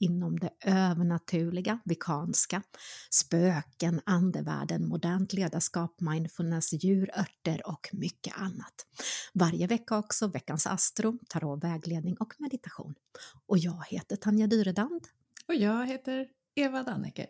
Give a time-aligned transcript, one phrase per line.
[0.00, 2.62] inom det övernaturliga, vikanska,
[3.10, 8.86] spöken, andevärlden, modernt ledarskap, mindfulness, djur, örter och mycket annat.
[9.34, 12.94] Varje vecka också veckans astro, tarot, vägledning och meditation.
[13.46, 15.06] Och jag heter Tanja Dyredand.
[15.48, 17.26] Och jag heter Eva Danneke.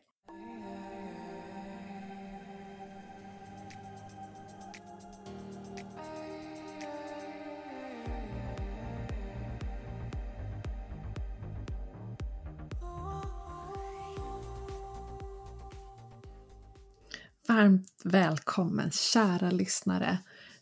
[17.50, 20.18] Varmt välkommen kära lyssnare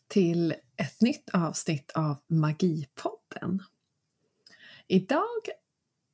[0.06, 3.62] till ett nytt avsnitt av Magipodden.
[4.86, 5.48] Idag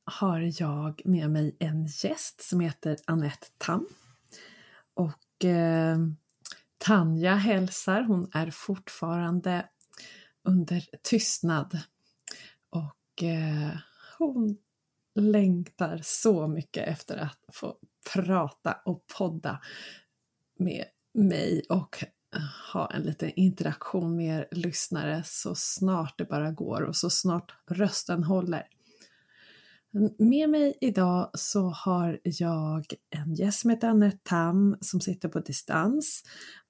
[0.05, 3.87] har jag med mig en gäst som heter Annette Tam.
[4.93, 5.97] Och eh,
[6.77, 9.69] Tanja hälsar, hon är fortfarande
[10.43, 11.79] under tystnad.
[12.69, 13.77] Och eh,
[14.17, 14.57] hon
[15.15, 17.77] längtar så mycket efter att få
[18.13, 19.61] prata och podda
[20.59, 22.03] med mig och
[22.35, 22.41] eh,
[22.73, 27.55] ha en liten interaktion med er lyssnare så snart det bara går och så snart
[27.71, 28.67] rösten håller.
[30.17, 35.39] Med mig idag så har jag en gäst som heter Anette Tam som sitter på
[35.39, 36.23] distans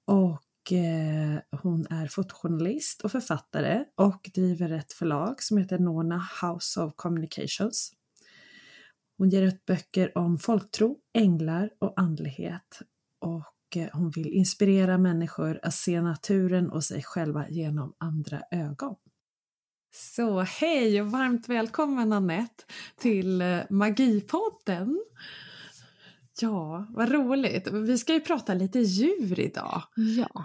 [0.04, 6.80] och eh, hon är fotojournalist och författare och driver ett förlag som heter Nona House
[6.80, 7.92] of Communications.
[9.18, 12.80] Hon ger ut böcker om folktro, änglar och andlighet
[13.20, 18.96] och Eh, hon vill inspirera människor att se naturen och sig själva genom andra ögon.
[19.94, 22.64] Så hej och varmt välkommen Annette
[22.98, 25.04] till eh, Magipodden!
[26.40, 27.68] Ja, vad roligt.
[27.72, 29.82] Vi ska ju prata lite djur idag.
[29.96, 30.44] Ja.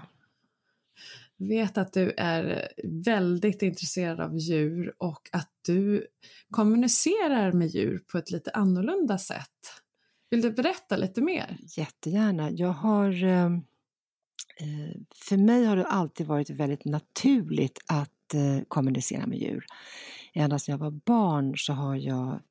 [1.38, 2.68] Vet att du är
[3.06, 6.08] väldigt intresserad av djur och att du
[6.50, 9.81] kommunicerar med djur på ett lite annorlunda sätt.
[10.32, 11.58] Vill du berätta lite mer?
[11.78, 12.52] Jättegärna.
[12.52, 13.56] Jag har, ehm,
[14.60, 19.66] eh, för mig har det alltid varit väldigt naturligt att eh, kommunicera med djur.
[20.34, 22.42] Ända sedan jag var barn så har jag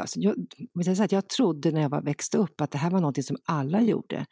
[0.00, 0.36] Alltså jag,
[0.72, 3.80] jag, jag trodde när jag var, växte upp att det här var något som alla
[3.80, 4.26] gjorde.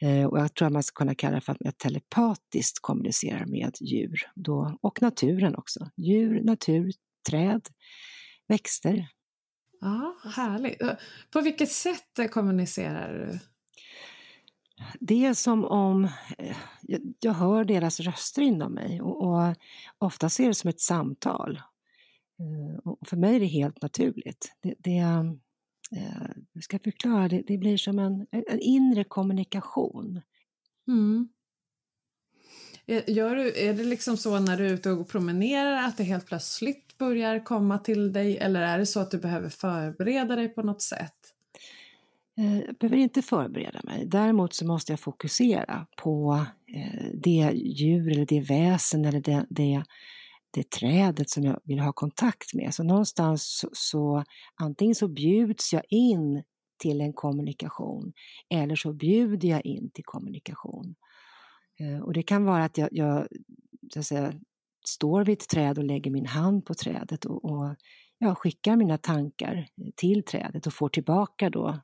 [0.00, 3.46] Eh, och jag tror att man ska kunna kalla det för att jag telepatiskt kommunicerar
[3.46, 4.30] med djur.
[4.34, 5.90] Då, och naturen också.
[5.96, 6.92] Djur, natur,
[7.30, 7.68] träd,
[8.48, 9.08] växter.
[9.80, 10.82] Ja, härligt.
[11.30, 13.38] På vilket sätt kommunicerar du?
[15.00, 16.04] Det är som om
[16.38, 16.56] eh,
[17.20, 19.54] jag hör deras röster inom mig och, och
[19.98, 21.56] ofta är det som ett samtal.
[22.40, 24.52] Eh, och för mig är det helt naturligt.
[24.62, 30.20] Det, det, eh, jag ska förklara, det, det blir som en, en inre kommunikation.
[30.88, 31.28] Mm.
[33.06, 36.26] Gör du, är det liksom så när du är ute och promenerar att det helt
[36.26, 40.62] plötsligt börjar komma till dig eller är det så att du behöver förbereda dig på
[40.62, 41.14] något sätt?
[42.38, 44.06] Eh, jag behöver inte förbereda mig.
[44.06, 46.46] Däremot så måste jag fokusera på
[46.76, 49.84] eh, det djur eller det väsen eller det, det,
[50.50, 52.74] det trädet som jag vill ha kontakt med.
[52.74, 54.24] Så någonstans så, så
[54.54, 56.42] antingen så bjuds jag in
[56.78, 58.12] till en kommunikation
[58.50, 60.94] eller så bjuder jag in till kommunikation.
[61.80, 63.26] Eh, och det kan vara att jag, jag
[63.92, 64.32] så att säga,
[64.90, 67.76] står vid ett träd och lägger min hand på trädet och, och
[68.18, 71.80] ja, skickar mina tankar eh, till trädet och får tillbaka då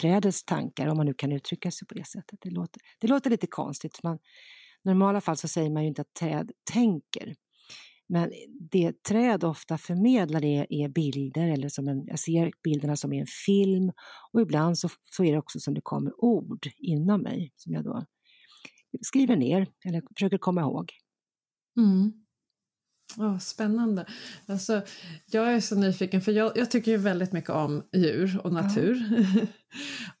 [0.00, 2.38] trädets tankar, om man nu kan uttrycka sig på det sättet.
[2.42, 4.02] Det låter, det låter lite konstigt.
[4.02, 4.18] Man, I
[4.88, 7.34] normala fall så säger man ju inte att träd tänker.
[8.08, 8.32] Men
[8.70, 13.20] det träd ofta förmedlar är, är bilder, eller som en, jag ser bilderna som i
[13.20, 13.92] en film
[14.32, 17.84] och ibland så, så är det också som det kommer ord inom mig som jag
[17.84, 18.04] då
[19.00, 20.92] skriver ner eller försöker komma ihåg.
[21.76, 22.23] Mm.
[23.16, 24.06] Oh, spännande.
[24.46, 24.82] Alltså,
[25.26, 29.02] jag är så nyfiken för jag, jag tycker ju väldigt mycket om djur och natur.
[29.10, 29.46] Ja.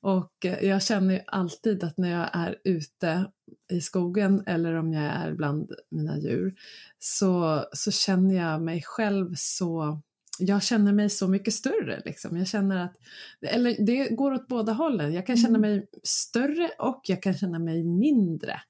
[0.00, 3.26] och eh, jag känner ju alltid att när jag är ute
[3.72, 6.54] i skogen eller om jag är bland mina djur
[6.98, 10.00] så, så känner jag mig själv så
[10.38, 12.02] jag känner mig så mycket större.
[12.04, 12.36] Liksom.
[12.36, 12.96] Jag känner att,
[13.40, 15.12] eller det går åt båda hållen.
[15.12, 15.60] Jag kan känna mm.
[15.60, 18.60] mig större och jag kan känna mig mindre.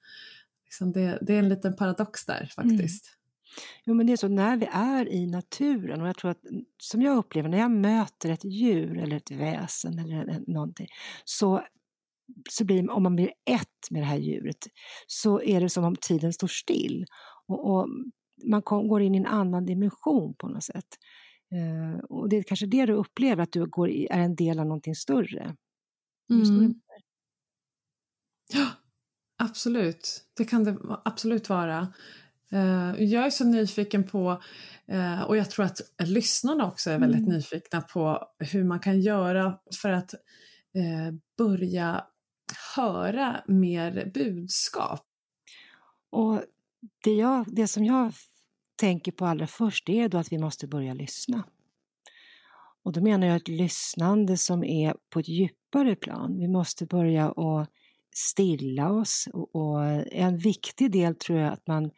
[0.65, 3.07] Liksom det, det är en liten paradox där faktiskt.
[3.07, 3.24] Mm.
[3.85, 6.43] Jo men det är så, när vi är i naturen och jag tror att,
[6.79, 10.87] som jag upplever när jag möter ett djur eller ett väsen eller någonting,
[11.25, 11.63] så,
[12.51, 14.67] så blir, om man blir ett med det här djuret,
[15.07, 17.05] så är det som om tiden står still.
[17.47, 17.89] Och, och
[18.51, 20.89] man kom, går in i en annan dimension på något sätt.
[21.55, 24.59] Eh, och det är kanske det du upplever, att du går i, är en del
[24.59, 25.57] av någonting större.
[26.31, 26.75] Mm.
[28.53, 28.67] Ja,
[29.39, 30.25] absolut.
[30.37, 31.93] Det kan det absolut vara.
[32.53, 34.43] Uh, jag är så nyfiken på,
[34.93, 37.35] uh, och jag tror att lyssnarna också är väldigt mm.
[37.35, 40.15] nyfikna på hur man kan göra för att
[40.77, 42.05] uh, börja
[42.77, 45.01] höra mer budskap.
[46.11, 46.43] Och
[47.05, 48.13] det, jag, det som jag
[48.77, 51.45] tänker på allra först är då att vi måste börja lyssna.
[52.85, 56.39] Och då menar jag ett lyssnande som är på ett djupare plan.
[56.39, 57.71] Vi måste börja att
[58.15, 61.91] stilla oss och, en viktig del tror jag att man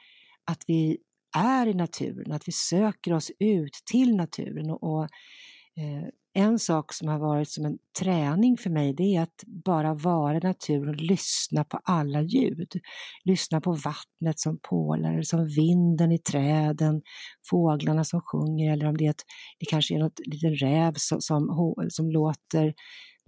[0.47, 0.99] att vi
[1.37, 5.03] är i naturen, att vi söker oss ut till naturen och, och
[5.77, 9.95] eh, en sak som har varit som en träning för mig det är att bara
[9.95, 12.73] vara i naturen och lyssna på alla ljud.
[13.25, 17.03] Lyssna på vattnet som pålar, eller som vinden i träden,
[17.51, 19.25] fåglarna som sjunger eller om det, är ett,
[19.59, 22.75] det kanske är något liten räv som, som, som låter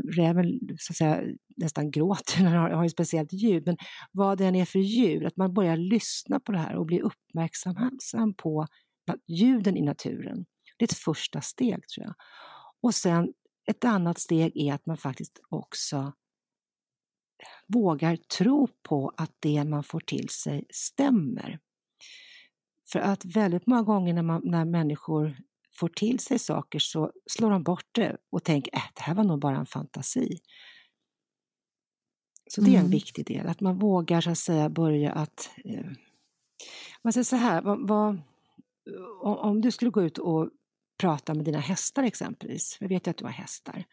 [0.04, 1.22] räven så att säga,
[1.56, 3.66] nästan gråter den har, har ett speciellt ljud.
[3.66, 3.76] Men
[4.12, 7.00] vad det än är för djur, att man börjar lyssna på det här och bli
[7.00, 8.66] uppmärksam på
[9.26, 10.46] ljuden i naturen.
[10.76, 12.14] Det är ett första steg tror jag.
[12.82, 13.32] Och sen
[13.68, 16.12] ett annat steg är att man faktiskt också
[17.66, 21.58] vågar tro på att det man får till sig stämmer.
[22.92, 25.36] För att väldigt många gånger när, man, när människor
[25.78, 29.14] får till sig saker så slår de bort det och tänker att äh, det här
[29.14, 30.38] var nog bara en fantasi.
[32.50, 32.90] Så det är en mm.
[32.90, 35.50] viktig del, att man vågar så att säga börja att...
[35.64, 35.86] Eh,
[37.02, 38.20] man säger så här, vad, vad,
[39.22, 40.50] om du skulle gå ut och
[41.00, 43.84] prata med dina hästar exempelvis, jag vet ju att du har hästar,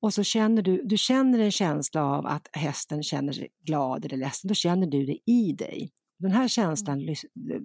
[0.00, 4.16] och så känner du, du känner en känsla av att hästen känner sig glad eller
[4.16, 5.92] ledsen, då känner du det i dig.
[6.18, 7.16] Den här känslan mm.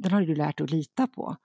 [0.02, 1.36] den har du lärt dig att lita på.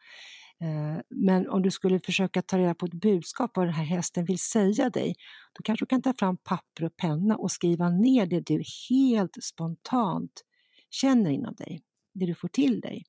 [0.61, 4.25] Eh, men om du skulle försöka ta reda på ett budskap vad den här hästen
[4.25, 5.14] vill säga dig,
[5.53, 9.44] då kanske du kan ta fram papper och penna och skriva ner det du helt
[9.44, 10.44] spontant
[10.91, 11.82] känner inom dig,
[12.14, 13.05] det du får till dig.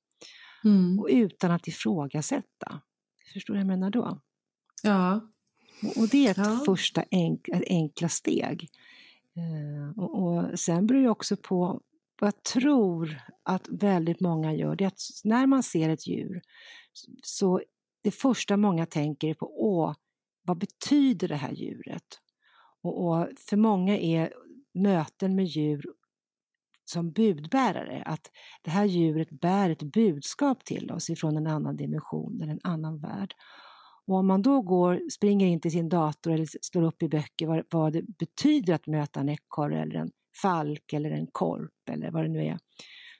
[0.64, 1.00] Mm.
[1.00, 2.82] Och utan att ifrågasätta.
[3.34, 4.22] Förstår du vad jag menar då?
[4.84, 5.22] Ja.
[5.98, 6.64] Och, det är ett ja.
[6.66, 8.70] första enkla, enkla steg.
[9.36, 11.82] Eh, och, och sen beror det också på
[12.20, 16.42] vad jag tror att väldigt många gör, det är att när man ser ett djur
[17.24, 17.62] så
[18.04, 19.96] det första många tänker är på, åh,
[20.44, 22.20] vad betyder det här djuret?
[22.84, 24.34] Och, och för många är
[24.74, 25.86] möten med djur
[26.86, 28.32] som budbärare, att
[28.62, 33.00] det här djuret bär ett budskap till oss ifrån en annan dimension eller en annan
[33.00, 33.34] värld.
[34.06, 37.48] Och om man då går, springer in till sin dator eller slår upp i böcker
[37.48, 40.12] vad, vad det betyder att möta en ekorre eller en
[40.42, 42.60] falk eller en korp eller vad det nu är,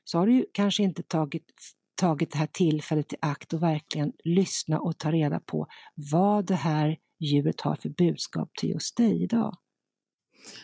[0.04, 1.52] så har du kanske inte tagit
[1.98, 5.68] tagit det här tillfället i akt och verkligen lyssna och ta reda på
[6.12, 9.58] vad det här djuret har för budskap till just dig idag.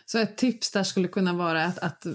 [0.05, 2.05] Så ett tips där skulle kunna vara att, att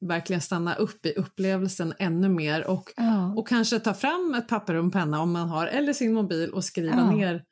[0.00, 3.34] verkligen stanna upp i upplevelsen ännu mer och, ja.
[3.36, 6.50] och kanske ta fram ett papper och en penna om man har, eller sin mobil
[6.50, 7.10] och skriva ja.
[7.10, 7.44] ner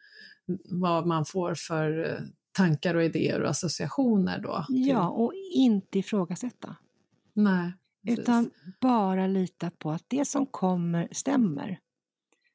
[0.71, 2.21] vad man får för eh,
[2.55, 4.65] tankar och idéer och associationer då.
[4.67, 4.89] Till...
[4.89, 6.77] Ja, och inte ifrågasätta.
[7.33, 7.73] Nej.
[8.07, 11.79] Utan bara lita på att det som kommer stämmer.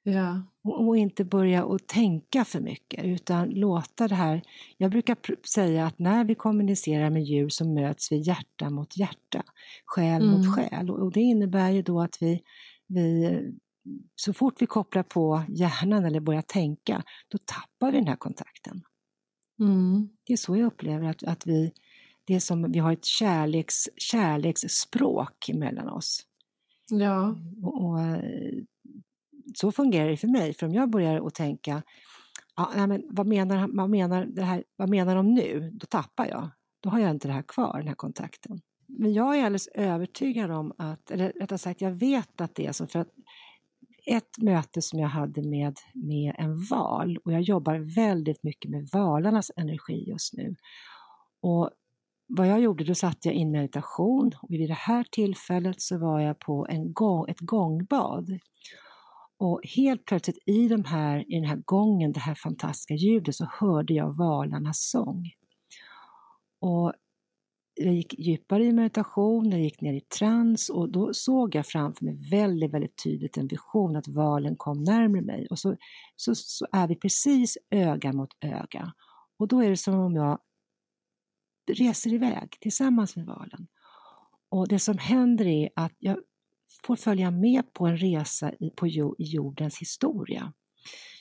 [0.04, 0.42] Ja.
[0.64, 4.42] Och, och, inte börja att tänka för mycket utan låta det här.
[4.78, 9.44] Jag brukar säga att när vi kommunicerar med djur så möts vi hjärta mot hjärta,
[9.86, 10.32] själ mm.
[10.32, 10.90] mot själ.
[10.90, 12.42] Och, och, det innebär ju då att vi,
[12.88, 13.40] vi
[14.16, 18.82] så fort vi kopplar på hjärnan eller börjar tänka, då tappar vi den här kontakten.
[19.60, 20.10] Mm.
[20.24, 21.74] Det är så jag upplever att, att vi
[22.30, 26.26] det är som vi har ett kärleks, kärleksspråk mellan oss.
[26.90, 27.36] Ja.
[27.64, 28.00] Och, och,
[29.56, 31.84] så fungerar det för mig, för om jag börjar att tänka,
[32.56, 35.72] ja, nej, men vad, menar, vad, menar det här, vad menar de nu?
[35.74, 36.50] Då tappar jag.
[36.80, 38.62] Då har jag inte det här kvar, den här kontakten.
[38.88, 42.72] Men jag är alldeles övertygad om att, eller rättare sagt, jag vet att det är
[42.72, 43.10] så, för att
[44.10, 48.90] ett möte som jag hade med, med en val och jag jobbar väldigt mycket med
[48.94, 50.56] valarnas energi just nu.
[51.42, 51.70] Och
[52.28, 56.20] vad jag gjorde, då satt jag i meditation och vid det här tillfället så var
[56.20, 58.40] jag på en gång, ett gångbad.
[59.38, 63.48] Och helt plötsligt i, de här, i den här gången, det här fantastiska ljudet, så
[63.52, 65.32] hörde jag valarnas sång.
[66.62, 66.94] Och
[67.82, 72.06] jag gick djupare i meditation, jag gick ner i trans och då såg jag framför
[72.06, 75.48] mig väldigt, väldigt tydligt en vision att valen kom närmare mig.
[75.50, 75.76] Och så,
[76.16, 78.94] så, så är vi precis öga mot öga.
[79.38, 80.40] Och då är det som om jag
[81.72, 83.68] reser iväg tillsammans med valen.
[84.50, 86.18] Och det som händer är att jag
[86.84, 90.54] får följa med på en resa i, på jordens historia.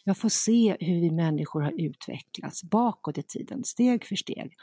[0.04, 4.54] Jag får se hur vi människor har utvecklats bakåt i tiden, steg för steg.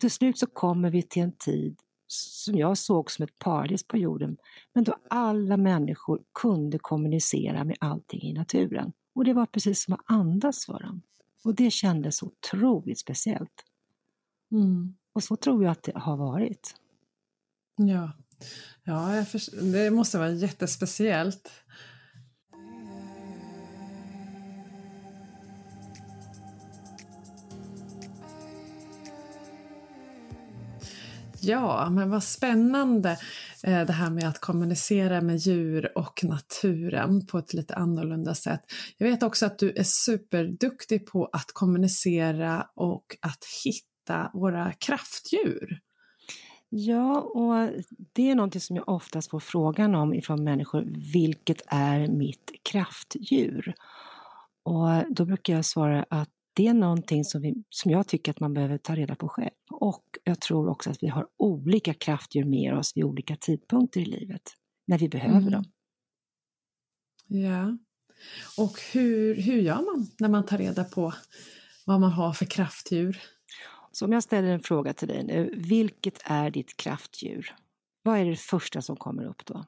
[0.00, 3.96] Till slut så kommer vi till en tid som jag såg som ett paradis på
[3.96, 4.36] jorden,
[4.72, 8.92] men då alla människor kunde kommunicera med allting i naturen.
[9.14, 11.02] Och det var precis som att andas för dem.
[11.44, 13.64] Och det kändes otroligt speciellt.
[14.52, 14.94] Mm.
[15.12, 16.74] Och så tror jag att det har varit.
[17.76, 18.12] Ja,
[18.84, 19.24] ja
[19.62, 21.50] det måste vara jättespeciellt.
[31.44, 33.10] Ja, men vad spännande
[33.64, 38.60] eh, det här med att kommunicera med djur och naturen på ett lite annorlunda sätt.
[38.98, 45.80] Jag vet också att du är superduktig på att kommunicera och att hitta våra kraftdjur.
[46.68, 47.70] Ja, och
[48.12, 50.84] det är någonting som jag oftast får frågan om ifrån människor.
[51.12, 53.74] Vilket är mitt kraftdjur?
[54.62, 58.40] Och då brukar jag svara att det är någonting som, vi, som jag tycker att
[58.40, 59.50] man behöver ta reda på själv.
[59.84, 64.04] Och jag tror också att vi har olika kraftdjur med oss vid olika tidpunkter i
[64.04, 64.42] livet,
[64.86, 65.50] när vi behöver mm.
[65.50, 65.64] dem.
[67.26, 67.78] Ja.
[68.58, 71.14] Och hur, hur gör man när man tar reda på
[71.86, 73.22] vad man har för kraftdjur?
[73.92, 77.54] Så om jag ställer en fråga till dig nu, vilket är ditt kraftdjur?
[78.02, 79.64] Vad är det första som kommer upp då?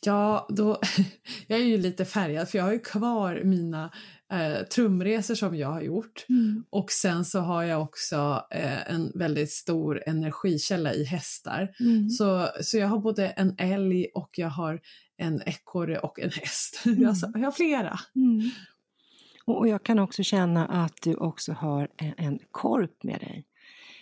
[0.00, 0.80] Ja, då,
[1.46, 3.92] jag är ju lite färgad för jag har ju kvar mina
[4.32, 6.64] eh, trumresor som jag har gjort mm.
[6.70, 11.74] och sen så har jag också eh, en väldigt stor energikälla i hästar.
[11.80, 12.10] Mm.
[12.10, 14.80] Så, så jag har både en älg och jag har
[15.16, 16.82] en ekorre och en häst.
[16.86, 17.02] Mm.
[17.02, 17.98] Jag, jag, har flera.
[18.16, 18.50] Mm.
[19.44, 23.44] Och jag kan också känna att du också har en, en korp med dig.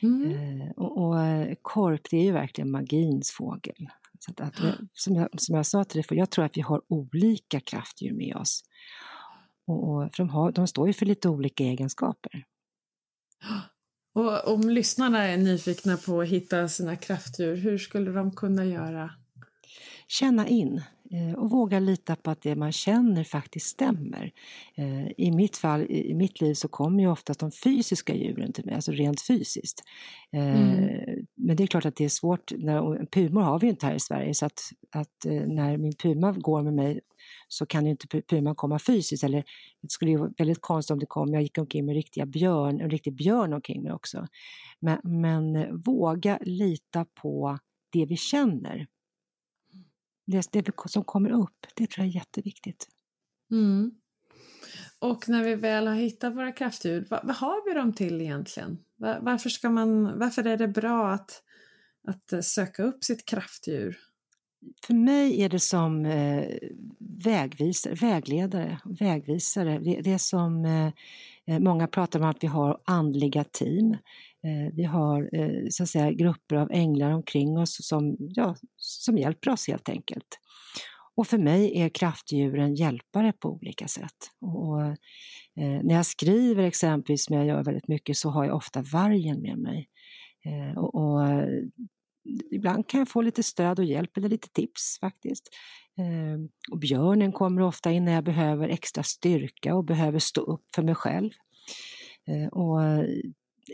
[0.03, 0.61] Mm.
[0.61, 3.89] Eh, och, och, eh, korp det är ju verkligen magins fågel.
[4.19, 6.61] Så att, att, som, jag, som jag sa till dig, för jag tror att vi
[6.61, 8.63] har olika kraftdjur med oss.
[9.67, 12.45] Och, och för de, har, de står ju för lite olika egenskaper.
[14.15, 19.11] Och om lyssnarna är nyfikna på att hitta sina kraftdjur, hur skulle de kunna göra?
[20.09, 20.83] Känna in
[21.37, 24.33] och våga lita på att det man känner faktiskt stämmer.
[24.75, 28.65] Eh, I mitt fall, i mitt liv, så kommer ju oftast de fysiska djuren till
[28.65, 29.83] mig, alltså rent fysiskt.
[30.33, 31.27] Eh, mm.
[31.35, 33.95] Men det är klart att det är svårt, när, pumor har vi ju inte här
[33.95, 34.61] i Sverige, så att,
[34.91, 37.01] att när min puma går med mig
[37.49, 39.25] så kan ju inte puman komma fysiskt.
[39.25, 39.45] Eller
[39.83, 42.81] det skulle ju vara väldigt konstigt om det kom, jag gick omkring med riktiga björn,
[42.81, 44.27] en riktig björn omkring mig också.
[44.81, 47.59] Men, men eh, våga lita på
[47.93, 48.87] det vi känner.
[50.27, 52.89] Det, det som kommer upp, det tror jag är jätteviktigt.
[53.51, 53.91] Mm.
[54.99, 58.79] Och när vi väl har hittat våra kraftdjur, vad, vad har vi dem till egentligen?
[58.97, 61.43] Var, varför, ska man, varför är det bra att,
[62.09, 63.99] att eh, söka upp sitt kraftdjur?
[64.87, 66.45] för mig är det som eh,
[66.99, 69.79] vägvisare, vägledare, vägvisare.
[69.79, 70.93] Det, det är som eh, eh,
[71.51, 73.93] Eh, många pratar om att vi har andliga team.
[73.93, 79.19] Eh, vi har eh, så att säga grupper av änglar omkring oss som, ja, som
[79.19, 80.39] hjälper oss helt enkelt.
[81.17, 84.31] Och för mig är kraftdjuren hjälpare på olika sätt.
[84.41, 88.83] Och, eh, när jag skriver exempelvis, som jag gör väldigt mycket, så har jag ofta
[88.83, 89.89] vargen med mig.
[90.45, 91.21] Eh, och, och
[92.51, 95.49] ibland kan jag få lite stöd och hjälp eller lite tips faktiskt.
[95.99, 100.65] Ehm, och björnen kommer ofta in när jag behöver extra styrka och behöver stå upp
[100.75, 101.31] för mig själv.
[102.27, 102.81] Ehm, och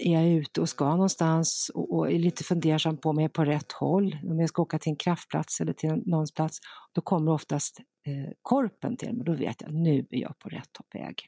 [0.01, 3.45] är jag ute och ska någonstans och är lite fundersam på om jag är på
[3.45, 6.59] rätt håll, om jag ska åka till en kraftplats eller till någons plats,
[6.93, 9.25] då kommer oftast eh, korpen till mig.
[9.25, 11.27] Då vet jag, nu är jag på rätt väg.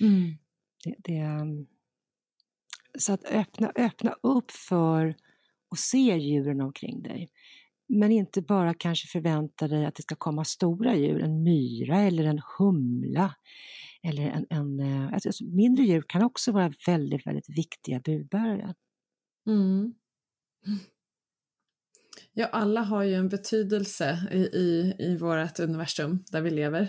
[0.00, 0.38] Mm.
[0.84, 1.66] Det, det, ehm,
[2.98, 5.14] så att öppna, öppna upp för
[5.68, 7.28] och se djuren omkring dig.
[7.88, 12.24] Men inte bara kanske förvänta dig att det ska komma stora djur, en myra eller
[12.24, 13.34] en humla.
[14.02, 18.74] Eller en, en, eh, alltså mindre djur kan också vara väldigt, väldigt viktiga budbärare.
[19.46, 19.94] Mm.
[22.32, 26.88] Ja, alla har ju en betydelse i, i, i vårt universum där vi lever.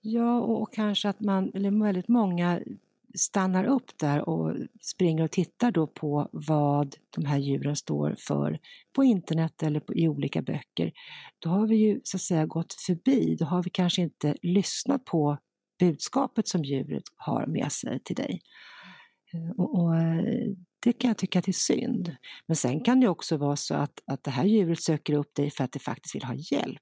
[0.00, 2.60] Ja, och, och kanske att man, eller väldigt många
[3.14, 8.58] stannar upp där och springer och tittar då på vad de här djuren står för
[8.92, 10.92] på internet eller på, i olika böcker,
[11.38, 15.04] då har vi ju så att säga gått förbi, då har vi kanske inte lyssnat
[15.04, 15.38] på
[15.78, 18.40] budskapet som djuret har med sig till dig.
[19.32, 22.16] Eh, och, och eh, det kan jag tycka att det är synd.
[22.46, 25.50] Men sen kan det också vara så att, att det här djuret söker upp dig
[25.50, 26.80] för att det faktiskt vill ha hjälp.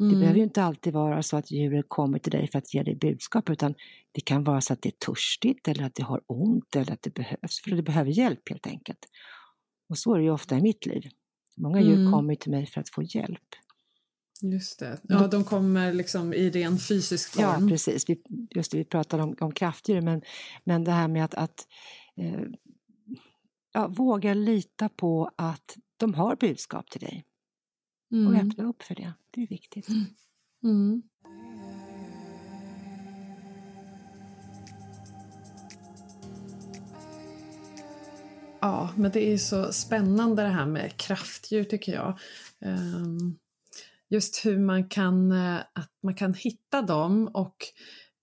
[0.00, 0.12] Mm.
[0.12, 2.82] Det behöver ju inte alltid vara så att djuret kommer till dig för att ge
[2.82, 3.74] dig budskap utan
[4.12, 7.02] det kan vara så att det är törstigt eller att det har ont eller att
[7.02, 8.98] det behövs, för det behöver hjälp helt enkelt.
[9.88, 11.02] Och så är det ju ofta i mitt liv.
[11.56, 12.12] Många djur mm.
[12.12, 13.48] kommer till mig för att få hjälp.
[14.42, 15.00] Just det.
[15.02, 17.44] Ja, de kommer liksom i ren fysisk form.
[17.44, 18.08] Ja, precis.
[18.08, 20.22] Vi, just det, vi pratade om, om kraftdjur, men,
[20.64, 21.66] men det här med att, att
[22.16, 22.40] eh,
[23.72, 27.24] ja, våga lita på att de har budskap till dig.
[28.14, 28.26] Mm.
[28.26, 29.12] Och öppna upp för det.
[29.30, 29.88] Det är viktigt.
[29.88, 30.04] Mm.
[30.64, 31.02] mm.
[38.60, 42.18] Ja, men det är så spännande det här med kraftdjur tycker jag.
[42.60, 43.38] Um,
[44.08, 47.56] just hur man kan, eh, att man kan hitta dem och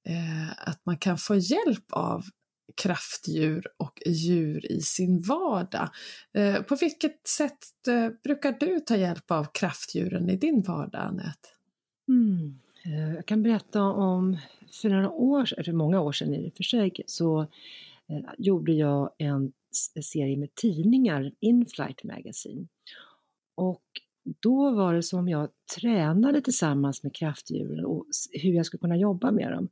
[0.07, 2.25] eh, att man kan få hjälp av
[2.75, 5.89] kraftdjur och djur i sin vardag.
[6.33, 11.47] Eh, på vilket sätt eh, brukar du ta hjälp av kraftdjuren i din vardag, Anette?
[12.07, 12.59] Mm.
[12.85, 14.37] Eh, jag kan berätta om,
[14.81, 17.47] för några år, för många år sedan i och för sig, så
[18.37, 19.51] gjorde jag en
[20.03, 22.67] serie med tidningar, Inflight Magazine.
[23.55, 23.83] Och
[24.23, 25.49] då var det som jag
[25.79, 29.69] tränade tillsammans med kraftdjuren och hur jag skulle kunna jobba med dem.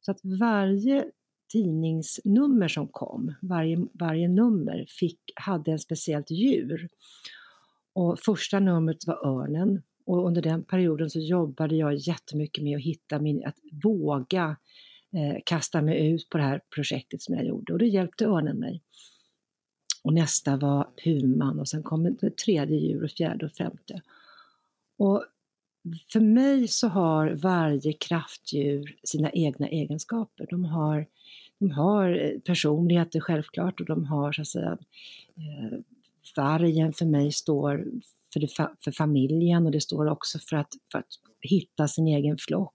[0.00, 1.04] Så att varje
[1.52, 6.88] tidningsnummer som kom, varje, varje nummer fick, hade ett speciellt djur.
[7.92, 12.82] Och första numret var örnen och under den perioden så jobbade jag jättemycket med att
[12.82, 14.56] hitta min, att våga
[15.12, 18.58] eh, kasta mig ut på det här projektet som jag gjorde och då hjälpte örnen
[18.58, 18.82] mig.
[20.04, 24.02] Och nästa var puman och sen kom det tredje djur och fjärde och femte.
[24.98, 25.24] Och
[26.12, 30.46] för mig så har varje kraftdjur sina egna egenskaper.
[30.50, 31.06] De har,
[31.58, 34.78] de har eh, personligheter självklart och de har så att säga
[35.36, 35.78] eh,
[36.36, 37.84] vargen för mig står
[38.32, 38.48] för, det,
[38.84, 41.06] för familjen och det står också för att, för att
[41.40, 42.74] hitta sin egen flock.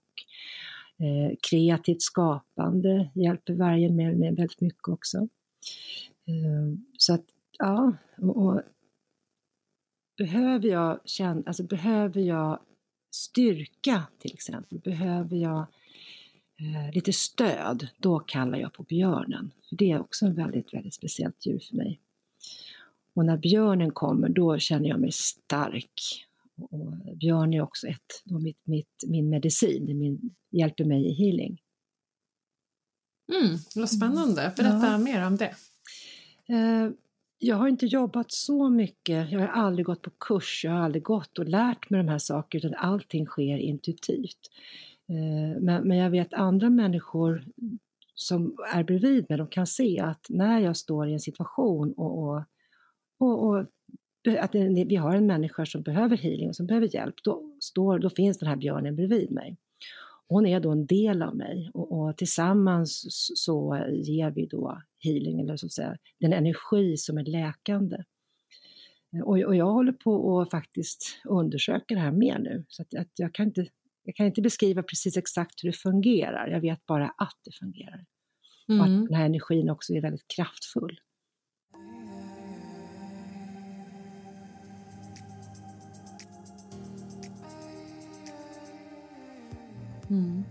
[0.98, 5.18] Eh, kreativt skapande hjälper vargen med, med väldigt mycket också.
[6.26, 7.24] Eh, så att,
[7.58, 8.62] ja, och, och
[10.18, 12.60] behöver jag känna, alltså behöver jag
[13.16, 15.58] styrka till exempel, behöver jag
[16.60, 19.50] eh, lite stöd, då kallar jag på björnen.
[19.68, 22.00] För Det är också en väldigt, väldigt speciellt djur för mig.
[23.14, 26.26] Och när björnen kommer, då känner jag mig stark.
[26.56, 31.60] Och björn är också ett, då mitt, mitt, min medicin, min, hjälper mig i healing.
[33.32, 34.98] Mm, vad spännande, berätta ja.
[34.98, 35.54] mer om det.
[36.48, 36.90] Eh,
[37.38, 41.02] jag har inte jobbat så mycket, jag har aldrig gått på kurs, jag har aldrig
[41.02, 44.50] gått och lärt mig de här sakerna utan allting sker intuitivt.
[45.08, 47.44] Eh, men, men jag vet andra människor
[48.14, 52.18] som är bredvid mig, de kan se att när jag står i en situation och,
[52.18, 52.42] och,
[53.18, 53.66] och, och
[54.38, 58.10] att vi har en människa som behöver healing och som behöver hjälp, då, står, då
[58.10, 59.56] finns den här björnen bredvid mig.
[60.28, 65.40] Hon är då en del av mig och, och tillsammans så ger vi då healing,
[65.40, 67.96] eller så att säga, den energi som är läkande.
[69.24, 73.10] Och, och jag håller på att faktiskt undersöka det här mer nu, så att, att
[73.16, 73.66] jag, kan inte,
[74.02, 78.04] jag kan inte beskriva precis exakt hur det fungerar, jag vet bara att det fungerar.
[78.68, 78.80] Mm.
[78.80, 79.06] Och att mm.
[79.06, 81.00] den här energin också är väldigt kraftfull.
[90.10, 90.44] Mm.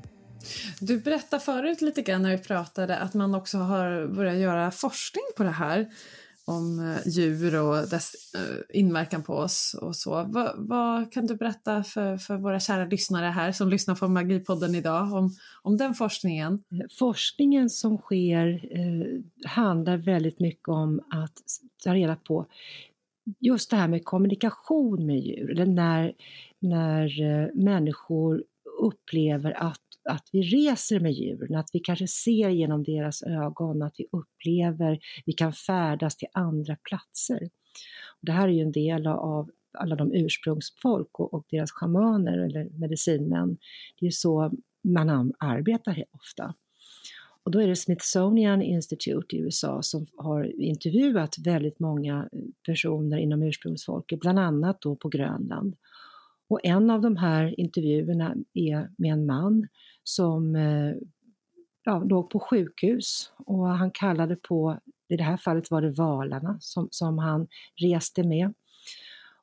[0.80, 5.24] Du berättade förut lite grann när vi pratade att man också har börjat göra forskning
[5.38, 5.88] på det här
[6.46, 10.24] om eh, djur och dess eh, inverkan på oss och så.
[10.28, 14.76] Vad, vad, kan du berätta för, för våra kära lyssnare här som lyssnar på Magipodden
[14.76, 16.63] idag om, om den forskningen?
[17.00, 21.34] Forskningen som sker eh, handlar väldigt mycket om att
[21.84, 22.48] ta reda på
[23.39, 26.13] just det här med kommunikation med djur, eller när,
[26.60, 28.44] när eh, människor
[28.86, 33.95] upplever att, att vi reser med djuren, att vi kanske ser genom deras ögon, att
[33.98, 37.50] vi upplever, vi kan färdas till andra platser.
[38.08, 42.38] Och det här är ju en del av alla de ursprungsfolk och, och deras schamaner
[42.38, 43.58] eller medicinmän.
[44.00, 46.54] Det är så man arbetar ofta.
[47.43, 53.17] Och då är det Smithsonian Institute i USA som har intervjuat väldigt många eh, personer
[53.17, 55.76] inom ursprungsfolket, bland annat då på Grönland.
[56.47, 59.67] Och en av de här intervjuerna är med en man
[60.03, 60.95] som eh,
[61.84, 66.58] ja, låg på sjukhus och han kallade på, i det här fallet var det valarna
[66.62, 67.47] som, som han
[67.81, 68.53] reste med.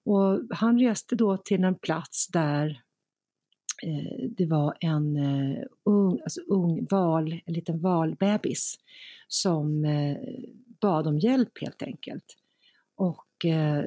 [0.04, 2.82] Och han reste då till en plats där
[3.82, 8.78] eh, det var en eh, ung, alltså ung val, en liten valbebis
[9.28, 10.16] som eh,
[10.80, 12.36] bad om hjälp helt enkelt.
[12.94, 13.84] Och eh,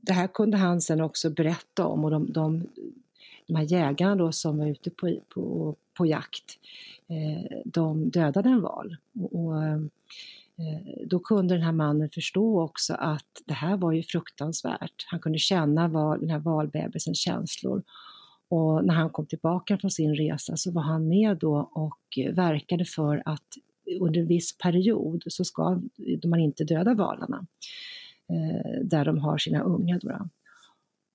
[0.00, 2.66] det här kunde han sen också berätta om och de, de,
[3.46, 6.58] de här jägarna då som var ute på, på, på jakt,
[7.08, 8.96] eh, de dödade en val.
[9.14, 9.54] Och, och
[10.58, 15.06] Eh, då kunde den här mannen förstå också att det här var ju fruktansvärt.
[15.06, 17.82] Han kunde känna val, den här valbebisens känslor.
[18.48, 22.84] Och när han kom tillbaka från sin resa så var han med då och verkade
[22.84, 23.46] för att
[24.00, 25.80] under en viss period så ska
[26.24, 27.46] man inte döda valarna eh,
[28.84, 29.98] där de har sina unga.
[29.98, 30.28] Då.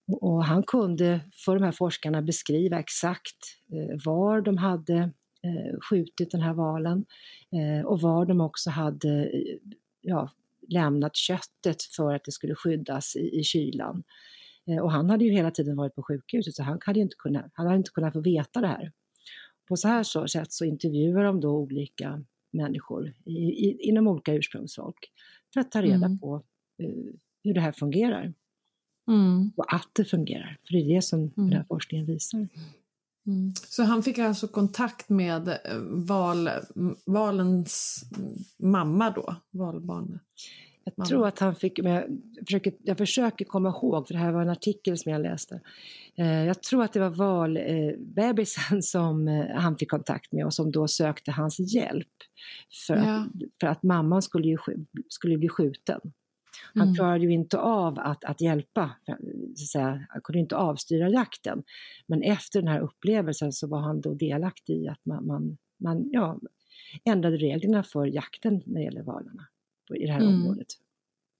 [0.08, 4.98] Och han kunde för de här forskarna beskriva exakt eh, var de hade
[5.44, 7.06] eh, skjutit den här valen
[7.52, 9.32] eh, och var de också hade
[10.02, 10.30] ja,
[10.68, 14.04] lämnat köttet för att det skulle skyddas i, i kylan.
[14.82, 17.66] Och han hade ju hela tiden varit på sjukhuset så han hade inte kunnat, han
[17.66, 18.92] hade inte kunnat få veta det här.
[19.68, 24.34] På så här så sätt så intervjuar de då olika människor i, i, inom olika
[24.34, 25.12] ursprungsfolk
[25.54, 26.20] för att ta reda mm.
[26.20, 26.44] på
[27.44, 28.34] hur det här fungerar.
[29.08, 29.52] Mm.
[29.56, 31.32] Och att det fungerar, för det är det som mm.
[31.36, 32.48] den här forskningen visar.
[33.28, 33.54] Mm.
[33.56, 36.50] Så han fick alltså kontakt med eh, val,
[37.06, 38.04] valens
[38.58, 40.22] mamma då, valbarnet?
[40.84, 41.08] Jag mamma.
[41.08, 41.94] tror att han fick, men
[42.36, 45.62] jag försöker, jag försöker komma ihåg, för det här var en artikel som jag läste.
[46.16, 50.72] Eh, jag tror att det var valbebisen eh, som han fick kontakt med och som
[50.72, 52.08] då sökte hans hjälp.
[52.88, 53.16] För, ja.
[53.16, 53.28] att,
[53.60, 54.58] för att mamman skulle ju
[55.10, 56.02] skulle bli skjuten.
[56.74, 56.96] Han mm.
[56.96, 60.06] klarade ju inte av att, att hjälpa, så att säga.
[60.10, 61.64] han kunde inte avstyra jakten.
[62.08, 66.10] Men efter den här upplevelsen så var han då delaktig i att man, man, man
[66.12, 66.40] ja,
[67.04, 69.48] ändrade reglerna för jakten när det gäller valarna
[69.96, 70.34] i det här mm.
[70.34, 70.68] området.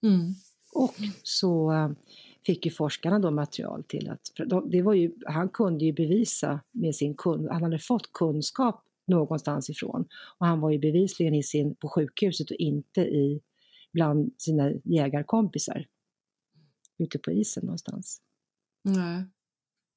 [0.02, 0.34] Mm.
[0.74, 1.90] Och så äh,
[2.46, 4.20] fick ju forskarna då material till att,
[4.70, 9.70] det var ju, han kunde ju bevisa med sin kunskap, han hade fått kunskap någonstans
[9.70, 10.04] ifrån.
[10.38, 13.40] Och han var ju bevisligen i sin, på sjukhuset och inte i
[13.92, 15.86] bland sina jägarkompisar
[16.98, 18.22] ute på isen någonstans.
[18.82, 19.24] Nej.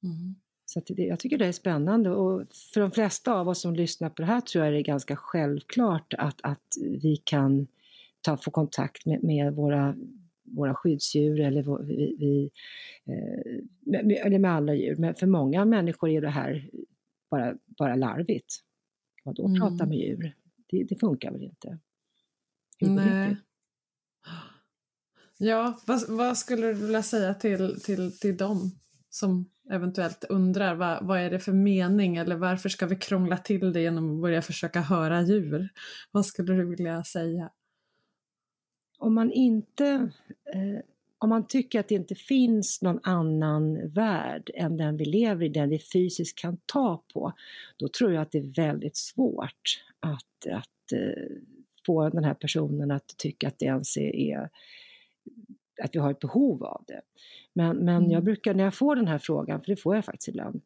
[0.04, 0.36] Mm.
[0.66, 4.10] Så det, jag tycker det är spännande och för de flesta av oss som lyssnar
[4.10, 7.68] på det här tror jag det är ganska självklart att, att vi kan
[8.22, 9.96] ta, få kontakt med, med våra,
[10.44, 12.52] våra skyddsdjur eller, vi, vi,
[13.06, 14.96] eh, med, eller med alla djur.
[14.96, 16.70] Men för många människor är det här
[17.32, 18.56] bara, bara larvigt.
[19.24, 19.62] Vadå mm.
[19.62, 20.36] prata med djur?
[20.68, 21.80] Det, det funkar väl inte?
[22.82, 23.36] Nej.
[25.38, 28.72] Ja, vad, vad, skulle du vilja säga till, till, till dem
[29.10, 33.74] som eventuellt undrar vad, vad är det för mening eller varför ska vi krångla till
[33.74, 35.70] det genom att börja försöka höra djur?
[36.12, 37.50] Vad skulle du vilja säga?
[38.98, 40.12] Om man inte
[40.54, 40.80] eh,
[41.18, 45.50] om man tycker att det inte finns någon annan värld än den vi lever i,
[45.50, 47.34] den vi fysiskt kan ta på,
[47.78, 51.38] då tror jag att det är väldigt svårt att, att eh,
[51.86, 54.50] få den här personen att tycka att det ens är, är
[55.84, 57.02] att vi har ett behov av det.
[57.54, 58.12] Men, men mm.
[58.12, 60.62] jag brukar, när jag får den här frågan, för det får jag faktiskt ibland,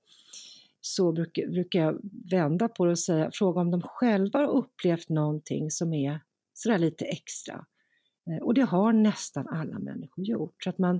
[0.82, 2.00] så brukar, brukar jag
[2.32, 6.20] vända på det och säga, fråga om de själva har upplevt någonting som är
[6.54, 7.66] sådär lite extra.
[8.30, 10.64] Eh, och det har nästan alla människor gjort.
[10.64, 10.96] Så att man,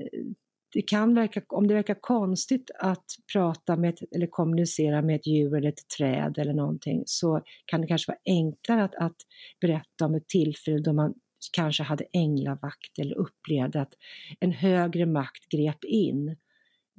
[0.00, 0.24] eh,
[0.72, 5.56] det kan verka, om det verkar konstigt att prata med eller kommunicera med ett djur
[5.56, 9.16] eller ett träd eller någonting så kan det kanske vara enklare att, att
[9.60, 11.14] berätta om ett tillfälle då man
[11.52, 13.94] kanske hade änglavakt eller upplevde att
[14.40, 16.36] en högre makt grep in.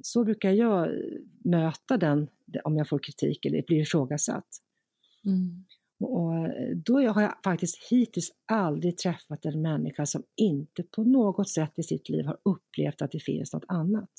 [0.02, 0.88] Så brukar jag
[1.44, 2.28] möta den
[2.64, 4.48] om jag får kritik eller blir ifrågasatt.
[5.26, 5.64] Mm.
[6.00, 11.72] Och då har jag faktiskt hittills aldrig träffat en människa som inte på något sätt
[11.76, 14.10] i sitt liv har upplevt att det finns något annat.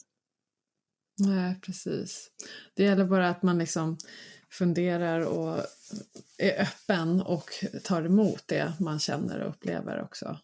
[1.20, 2.32] Nej, precis.
[2.76, 3.98] Det gäller bara att man liksom
[4.52, 5.58] funderar och
[6.38, 7.50] är öppen och
[7.84, 10.38] tar emot det man känner och upplever också.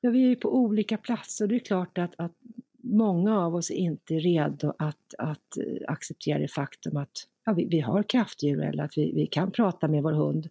[0.00, 2.32] Ja, vi är ju på olika platser och det är klart att, att
[2.82, 7.80] många av oss är inte redo att, att acceptera det faktum att ja, vi, vi
[7.80, 10.48] har kraftdjur eller att vi, vi kan prata med vår hund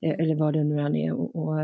[0.00, 1.12] eh, eller vad det nu än är.
[1.12, 1.60] Och, och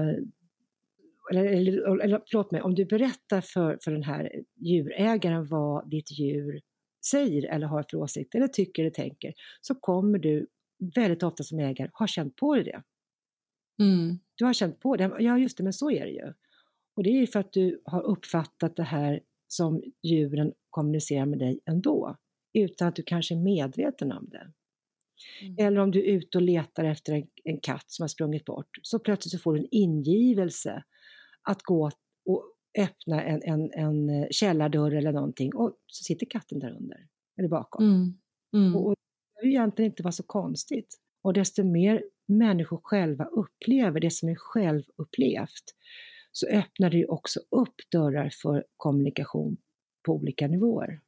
[1.30, 6.10] eller, eller, eller förlåt mig, om du berättar för, för den här djurägaren vad ditt
[6.18, 6.60] djur
[7.04, 10.46] säger eller har för åsikt eller tycker eller tänker så kommer du
[10.94, 12.82] väldigt ofta som ägare ha känt på dig det.
[13.84, 14.18] Mm.
[14.34, 16.32] Du har känt på det, ja just det, men så är det ju.
[16.96, 21.38] Och det är ju för att du har uppfattat det här som djuren kommunicerar med
[21.38, 22.16] dig ändå,
[22.52, 24.52] utan att du kanske är medveten om det.
[25.42, 25.66] Mm.
[25.66, 28.68] Eller om du är ute och letar efter en, en, katt som har sprungit bort,
[28.82, 30.84] så plötsligt så får du en ingivelse
[31.42, 31.90] att gå
[32.26, 37.06] och öppna en, en, en källardörr eller någonting och så sitter katten där under,
[37.38, 37.84] eller bakom.
[37.84, 38.18] Mm.
[38.52, 38.76] Mm.
[38.76, 38.94] Och, och
[39.42, 40.98] det egentligen inte vara så konstigt.
[41.22, 45.74] Och desto mer människor själva upplever det som är självupplevt,
[46.32, 49.56] så öppnar det ju också upp dörrar för kommunikation
[50.06, 51.00] på olika nivåer.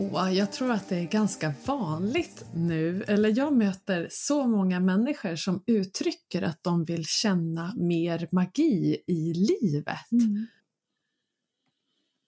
[0.00, 5.36] Och jag tror att det är ganska vanligt nu, eller jag möter så många människor
[5.36, 10.12] som uttrycker att de vill känna mer magi i livet.
[10.12, 10.46] Mm.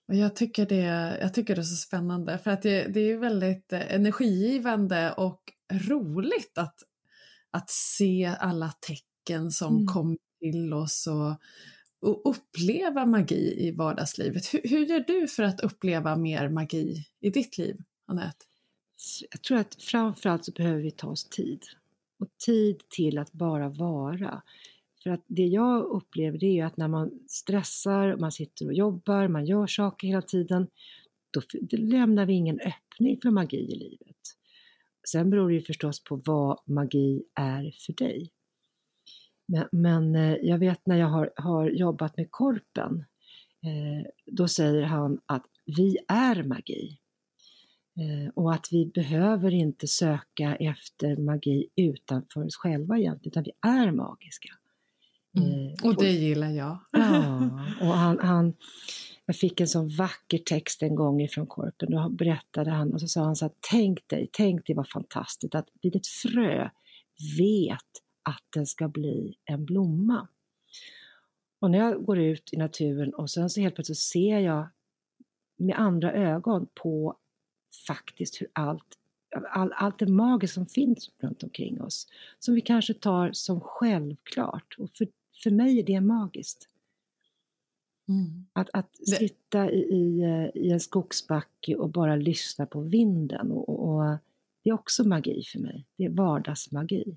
[0.09, 3.17] Och jag tycker, det, jag tycker det är så spännande för att det, det är
[3.17, 5.41] väldigt energigivande och
[5.73, 6.75] roligt att,
[7.51, 9.87] att se alla tecken som mm.
[9.87, 11.31] kommer till oss och,
[12.11, 14.55] och uppleva magi i vardagslivet.
[14.55, 18.45] Hur, hur gör du för att uppleva mer magi i ditt liv, Anette?
[19.31, 21.63] Jag tror att framförallt så behöver vi ta oss tid.
[22.21, 24.43] Och tid till att bara vara.
[25.03, 29.29] För att det jag upplever det är att när man stressar, man sitter och jobbar,
[29.29, 30.69] man gör saker hela tiden,
[31.31, 31.41] då
[31.77, 34.17] lämnar vi ingen öppning för magi i livet.
[35.09, 38.31] Sen beror det ju förstås på vad magi är för dig.
[39.47, 43.05] Men, men eh, jag vet när jag har, har jobbat med Korpen,
[43.63, 46.99] eh, då säger han att vi är magi.
[47.97, 53.71] Eh, och att vi behöver inte söka efter magi utanför oss själva egentligen, utan vi
[53.71, 54.49] är magiska.
[55.37, 55.69] Mm.
[55.69, 56.79] Eh, och det gillar jag.
[56.91, 58.55] Ja, och han, han,
[59.27, 63.09] jag fick en sån vacker text en gång ifrån Korpen, då berättade han och så
[63.09, 66.71] sa han så här, tänk dig, tänk dig vad fantastiskt att vid ett frö
[67.39, 67.79] vet
[68.23, 70.29] att den ska bli en blomma.
[71.61, 74.69] Och när jag går ut i naturen och sen så helt plötsligt ser jag
[75.57, 77.17] med andra ögon på
[77.87, 78.99] faktiskt hur allt,
[79.51, 82.07] all, allt det magiska som finns runt omkring oss,
[82.39, 84.75] som vi kanske tar som självklart.
[84.79, 85.09] Och för,
[85.43, 86.69] för mig är det magiskt.
[88.09, 88.47] Mm.
[88.53, 90.23] Att, att sitta i, i,
[90.55, 94.19] i, en skogsbacke och bara lyssna på vinden, och, och, och,
[94.65, 95.87] det är också magi för mig.
[95.97, 97.17] Det är vardagsmagi.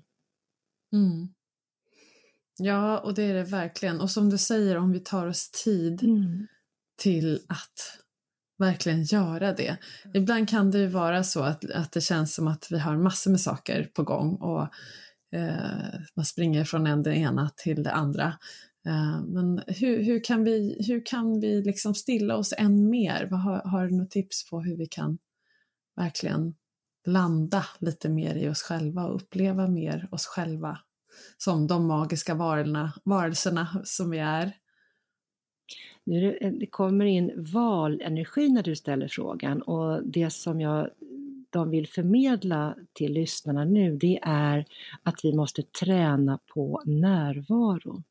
[0.92, 1.28] Mm.
[2.58, 4.00] Ja, och det är det verkligen.
[4.00, 6.46] Och som du säger, om vi tar oss tid mm.
[6.96, 8.06] till att
[8.58, 9.76] verkligen göra det.
[10.14, 13.30] Ibland kan det ju vara så att, att det känns som att vi har massor
[13.30, 14.68] med saker på gång och eh,
[15.36, 18.26] Eh, man springer från en det ena till det andra.
[18.86, 23.26] Eh, men hur, hur, kan vi, hur kan vi liksom stilla oss än mer?
[23.26, 25.18] Har, har du något tips på hur vi kan
[25.96, 26.54] verkligen
[27.06, 30.78] landa lite mer i oss själva och uppleva mer oss själva
[31.38, 34.52] som de magiska varelserna, varelserna som vi är?
[36.04, 40.90] Nu eh, det kommer in valenergi när du ställer frågan och det som jag,
[41.56, 44.64] de vill förmedla till lyssnarna nu det är
[45.02, 48.02] att vi måste träna på närvaro.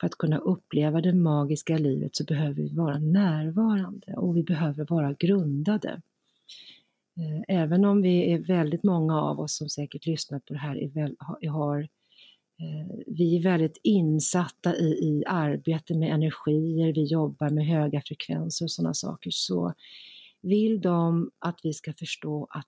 [0.00, 4.86] För att kunna uppleva det magiska livet så behöver vi vara närvarande och vi behöver
[4.88, 5.88] vara grundade.
[7.16, 11.48] Eh, även om vi är väldigt många av oss som säkert lyssnar på det här
[11.48, 11.80] har,
[12.60, 18.64] eh, vi är väldigt insatta i, i arbete med energier, vi jobbar med höga frekvenser
[18.64, 19.74] och sådana saker, så
[20.42, 22.66] vill de att vi ska förstå att,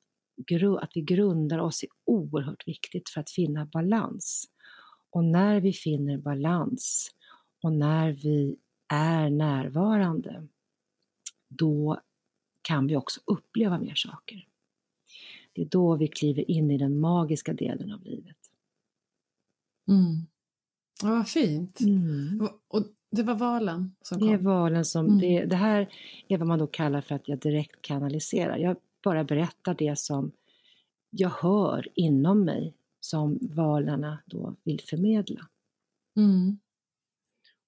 [0.80, 4.44] att vi grundar oss är oerhört viktigt för att finna balans.
[5.10, 7.10] Och när vi finner balans
[7.62, 8.56] och när vi
[8.88, 10.48] är närvarande,
[11.48, 12.00] då
[12.62, 14.48] kan vi också uppleva mer saker.
[15.52, 18.36] Det är då vi kliver in i den magiska delen av livet.
[19.88, 20.26] Mm.
[21.02, 21.80] Ja, vad fint!
[21.80, 22.48] Mm.
[22.68, 24.28] Och det var valen som kom?
[24.28, 25.18] Det är valen som, mm.
[25.18, 25.94] det, det, här
[26.28, 28.56] är vad man då kallar för att jag direkt kanaliserar.
[28.56, 30.32] Jag bara berättar det som
[31.10, 35.48] jag hör inom mig som valarna då vill förmedla.
[36.16, 36.58] Mm.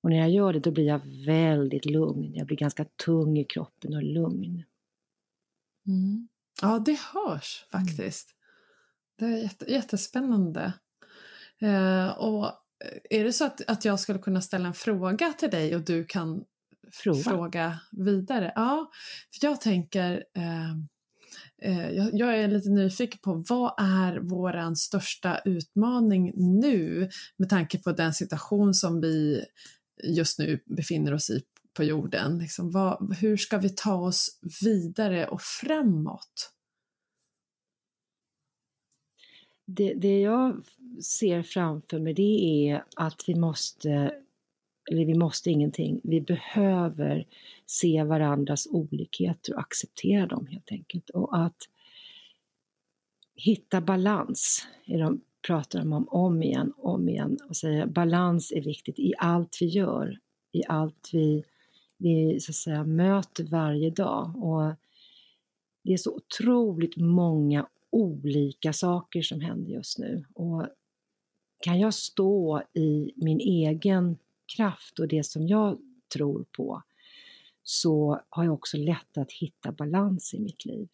[0.03, 2.35] Och när jag gör det då blir jag väldigt lugn.
[2.35, 4.65] Jag blir ganska tung i kroppen och lugn.
[5.87, 6.29] Mm.
[6.63, 7.87] Ja, det hörs mm.
[7.87, 8.35] faktiskt.
[9.19, 10.73] Det är jätte, jättespännande.
[11.59, 12.64] Eh, och
[13.11, 16.05] är det så att, att jag skulle kunna ställa en fråga till dig och du
[16.05, 16.45] kan
[16.93, 18.53] fråga, fråga vidare?
[18.55, 18.91] Ja,
[19.33, 20.71] för jag tänker eh,
[21.63, 27.93] eh, jag, är lite nyfiken på vad är våran största utmaning nu med tanke på
[27.93, 29.45] den situation som vi
[30.05, 31.43] just nu befinner oss i
[31.77, 32.39] på jorden.
[32.39, 36.54] Liksom, vad, hur ska vi ta oss vidare och framåt?
[39.67, 40.65] Det, det jag
[41.03, 43.91] ser framför mig det är att vi måste,
[44.91, 47.27] eller vi måste ingenting, vi behöver
[47.67, 51.11] se varandras olikheter och acceptera dem helt enkelt.
[51.11, 51.69] Och att
[53.37, 58.61] hitta balans, är de pratar de om om igen, om igen och säger balans är
[58.61, 60.19] viktigt i allt vi gör,
[60.53, 61.45] i allt vi
[62.05, 64.45] vi så att säga möter varje dag.
[64.45, 64.75] Och
[65.83, 70.25] det är så otroligt många olika saker som händer just nu.
[70.35, 70.67] Och
[71.61, 74.17] kan jag stå i min egen
[74.57, 75.79] kraft och det som jag
[76.15, 76.83] tror på,
[77.63, 80.89] så har jag också lätt att hitta balans i mitt liv.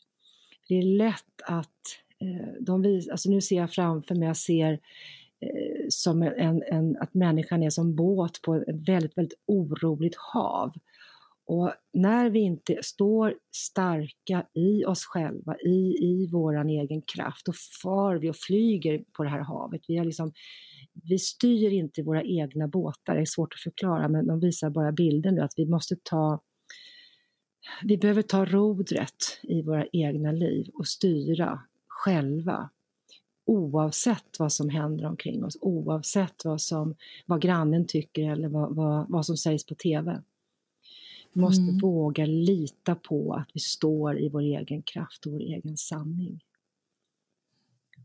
[0.69, 4.73] Det är lätt att eh, de vis, alltså nu ser jag framför mig, jag ser
[5.41, 10.73] eh, som en, en, att människan är som båt på ett väldigt, väldigt oroligt hav.
[11.51, 17.53] Och när vi inte står starka i oss själva, i, i vår egen kraft, då
[17.83, 19.81] far vi och flyger på det här havet.
[19.89, 20.33] Vi, har liksom,
[21.09, 24.93] vi styr inte våra egna båtar, det är svårt att förklara, men de visar bara
[24.93, 26.41] bilden nu att vi måste ta
[27.83, 32.71] vi behöver ta rodret i våra egna liv och styra själva
[33.45, 36.95] oavsett vad som händer omkring oss, oavsett vad, som,
[37.27, 40.23] vad grannen tycker eller vad, vad, vad som sägs på TV.
[41.33, 41.79] Måste mm.
[41.79, 46.41] våga lita på att vi står i vår egen kraft och vår egen sanning.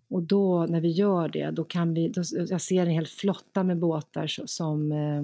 [0.07, 3.63] Och då, när vi gör det, då kan vi, då, jag ser en hel flotta
[3.63, 5.23] med båtar som eh,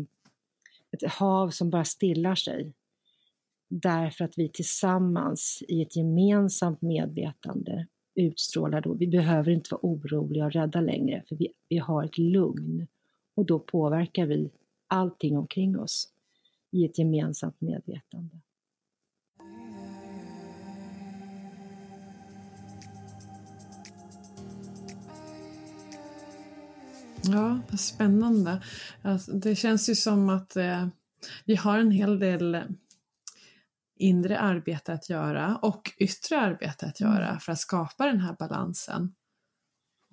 [0.91, 2.73] ett hav som bara stillar sig.
[3.69, 10.45] Därför att vi tillsammans i ett gemensamt medvetande utstrålar då, vi behöver inte vara oroliga
[10.45, 12.87] och rädda längre, för vi, vi har ett lugn.
[13.35, 14.51] Och då påverkar vi
[14.87, 16.09] allting omkring oss
[16.71, 18.41] i ett gemensamt medvetande.
[27.23, 28.61] Ja, vad spännande.
[29.01, 30.87] Alltså, det känns ju som att eh,
[31.45, 32.63] vi har en hel del
[33.95, 37.39] inre arbete att göra och yttre arbete att göra mm.
[37.39, 39.15] för att skapa den här balansen.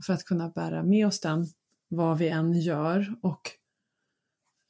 [0.07, 1.47] För att kunna bära med oss den
[1.89, 3.51] vad vi än gör och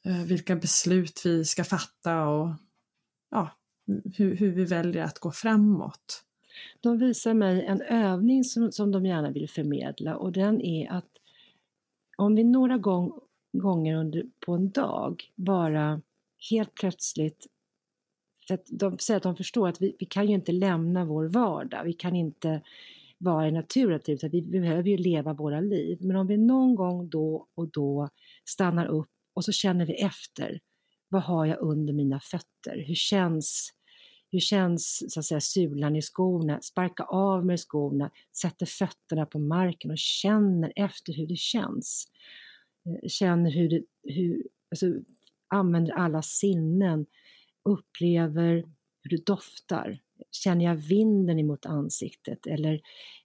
[0.05, 2.49] Eh, vilka beslut vi ska fatta och
[3.31, 3.49] ja,
[4.15, 6.23] hur, hur, vi väljer att gå framåt.
[6.79, 11.09] De visar mig en övning som, som de gärna vill förmedla och den är att
[12.17, 13.19] om vi några gång,
[13.51, 16.01] gånger under, på en dag bara
[16.49, 17.47] helt plötsligt
[18.47, 21.25] för att de säger att de förstår att vi, vi kan ju inte lämna vår
[21.25, 22.61] vardag, vi kan inte
[23.17, 25.97] vara i naturen, utan vi behöver ju leva våra liv.
[26.01, 28.09] Men om vi någon gång då och då
[28.45, 30.59] stannar upp och så känner vi efter,
[31.09, 32.83] vad har jag under mina fötter?
[32.87, 33.73] Hur känns
[34.31, 36.61] hur känns så att säga, sulan i skorna?
[36.61, 42.07] Sparka av med skorna, sätter fötterna på marken och känner efter hur det känns.
[42.85, 44.85] Eh, känner hur det, hur, alltså,
[45.47, 47.05] använder alla sinnen,
[47.69, 48.55] upplever
[49.01, 49.99] hur det doftar.
[50.31, 52.73] Känner jag vinden emot ansiktet eller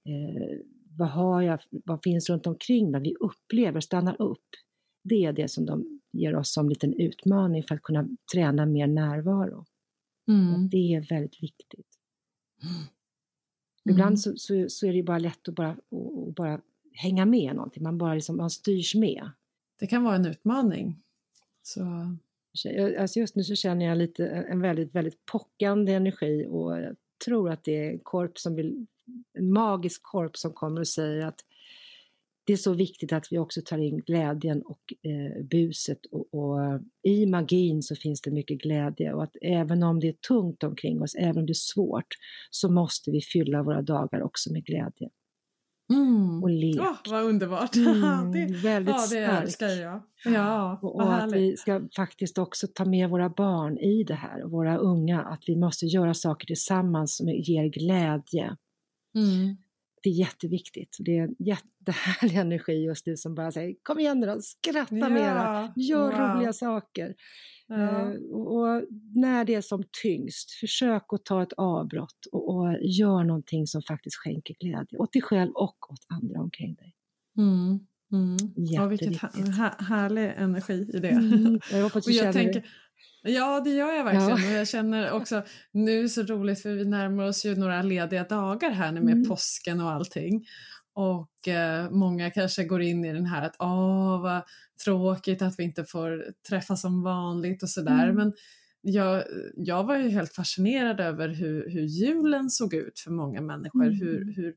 [0.05, 0.59] eh,
[0.99, 3.01] vad har jag, vad finns runt omkring mig?
[3.01, 4.49] Vi upplever, stannar upp.
[5.05, 8.87] Det är det som de ger oss som liten utmaning för att kunna träna mer
[8.87, 9.65] närvaro.
[10.29, 10.69] Mm.
[10.69, 11.99] det är väldigt viktigt.
[12.63, 13.95] Mm.
[13.95, 16.61] Ibland så, så, så, är det bara lätt att bara, att bara
[16.93, 19.31] hänga med någonting, man bara liksom, man styrs med.
[19.79, 21.03] Det kan vara en utmaning.
[21.63, 21.81] Så...
[22.99, 27.51] Alltså just nu så känner jag lite en väldigt, väldigt pockande energi och jag tror
[27.51, 28.87] att det är en korp som vill,
[29.33, 31.41] en magisk korp som kommer och säger att
[32.47, 36.81] det är så viktigt att vi också tar in glädjen och eh, buset och, och,
[37.03, 41.03] i magin så finns det mycket glädje och att även om det är tungt omkring
[41.03, 42.09] oss, även om det är svårt,
[42.51, 45.09] så måste vi fylla våra dagar också med glädje.
[45.93, 46.43] Mm.
[46.43, 46.81] Och lek.
[46.81, 47.77] Oh, vad underbart!
[47.77, 50.03] Mm, det, väldigt ja, det älskar jag.
[50.25, 54.45] Ja, och, och att vi ska faktiskt också ta med våra barn i det här,
[54.45, 58.57] och våra unga, att vi måste göra saker tillsammans som ger glädje.
[59.15, 59.57] Mm
[60.05, 60.97] det är jätteviktigt.
[60.99, 64.97] Det är en jättehärlig energi just nu som bara säger kom igen nu då, skratta
[64.97, 66.21] ja, mera, gör wow.
[66.21, 67.15] roliga saker.
[67.67, 67.77] Ja.
[67.77, 68.83] Uh, och,
[69.15, 73.83] när det är som tyngst, försök att ta ett avbrott och, och gör någonting som
[73.83, 76.95] faktiskt skänker glädje åt dig själv och åt andra omkring dig.
[77.39, 77.87] Mm.
[78.13, 78.37] Mm.
[78.57, 79.23] Ja, vilket
[79.57, 81.09] här, härlig energi i det.
[81.09, 81.61] Mm.
[81.73, 82.65] Jag du känner tänker.
[83.23, 84.29] Ja, det gör jag verkligen.
[84.29, 84.35] Ja.
[84.35, 87.83] Och jag känner också, nu är det så roligt för vi närmar oss ju några
[87.83, 89.29] lediga dagar här nu med mm.
[89.29, 90.47] påsken och allting.
[90.95, 94.43] Och eh, många kanske går in i den här att åh vad
[94.85, 98.05] tråkigt att vi inte får träffas som vanligt och sådär.
[98.05, 98.17] Mm.
[98.17, 98.33] Men
[98.81, 99.25] jag,
[99.57, 103.87] jag var ju helt fascinerad över hur, hur julen såg ut för många människor.
[103.87, 103.99] Mm.
[103.99, 104.55] Hur, hur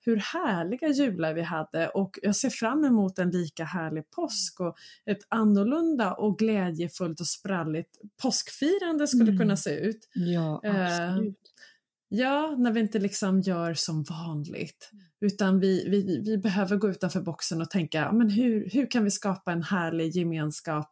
[0.00, 4.76] hur härliga jular vi hade och jag ser fram emot en lika härlig påsk och
[5.06, 9.38] ett annorlunda och glädjefullt och spralligt påskfirande skulle mm.
[9.38, 10.08] kunna se ut.
[10.14, 11.28] Ja, eh, absolut.
[11.28, 14.90] Eh, ja, när vi inte liksom gör som vanligt
[15.20, 19.10] utan vi, vi, vi behöver gå utanför boxen och tänka men hur, hur kan vi
[19.10, 20.90] skapa en härlig gemenskap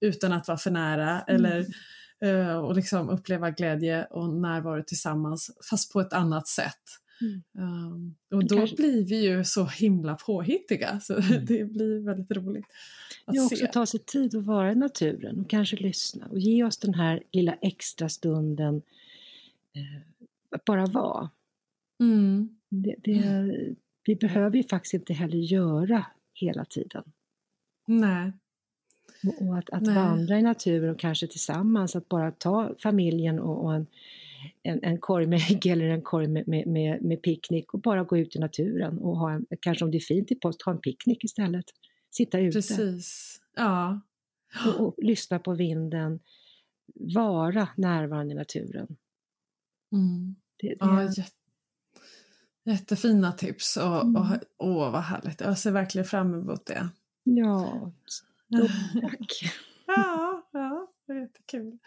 [0.00, 1.44] utan att vara för nära mm.
[1.44, 1.66] eller
[2.24, 7.01] uh, och liksom uppleva glädje och närvaro tillsammans fast på ett annat sätt.
[7.58, 8.76] Um, och då Kanske...
[8.76, 11.44] blir vi ju så himla påhittiga så mm.
[11.46, 12.66] det blir väldigt roligt.
[13.24, 13.66] att ja, också se.
[13.66, 17.22] ta sig tid att vara i naturen och kanske lyssna och ge oss den här
[17.32, 18.82] lilla extra stunden
[19.74, 20.02] eh,
[20.50, 21.30] att bara vara.
[22.00, 22.58] Mm.
[22.68, 23.54] Det, det,
[24.04, 27.04] vi behöver ju faktiskt inte heller göra hela tiden.
[27.86, 28.32] Nej.
[29.40, 33.74] Och att, att vandra i naturen och kanske tillsammans, att bara ta familjen och, och
[33.74, 33.86] en,
[34.62, 38.04] en, en korg med ägg eller en korg med, med, med, med, picknick och bara
[38.04, 40.72] gå ut i naturen och ha en, kanske om det är fint i post, ha
[40.72, 41.64] en picknick istället.
[42.10, 42.58] Sitta ute.
[42.58, 44.00] Precis, ja.
[44.66, 46.20] Och, och lyssna på vinden,
[46.94, 48.96] vara närvarande i naturen.
[49.92, 50.34] Mm.
[50.56, 50.76] Det, det...
[50.80, 51.30] Ja, jätte,
[52.64, 54.16] jättefina tips och, mm.
[54.16, 54.26] och
[54.58, 56.88] åh vad härligt, jag ser verkligen fram emot det.
[57.24, 57.92] Ja,
[59.00, 59.54] tack!
[59.86, 61.78] ja, ja, det är jättekul.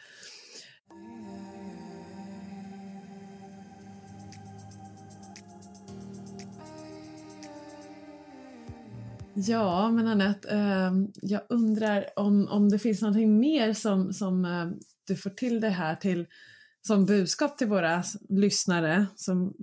[9.35, 14.67] Ja, men Anette, eh, jag undrar om, om det finns någonting mer som, som eh,
[15.07, 16.25] du får till det här till
[16.81, 19.53] som budskap till våra lyssnare som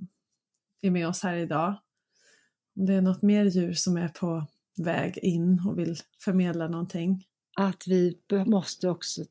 [0.83, 1.75] är med oss här idag.
[2.77, 4.47] Om det är något mer djur som är på
[4.77, 7.27] väg in och vill förmedla någonting.
[7.57, 9.25] Att vi måste också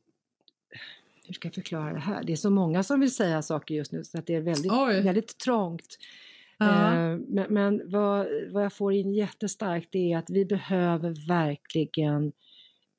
[1.31, 2.23] hur ska jag förklara det här?
[2.23, 4.71] Det är så många som vill säga saker just nu så att det är väldigt,
[5.05, 5.97] väldigt trångt.
[6.61, 12.31] Uh, men, men vad, vad jag får in jättestarkt är att vi behöver verkligen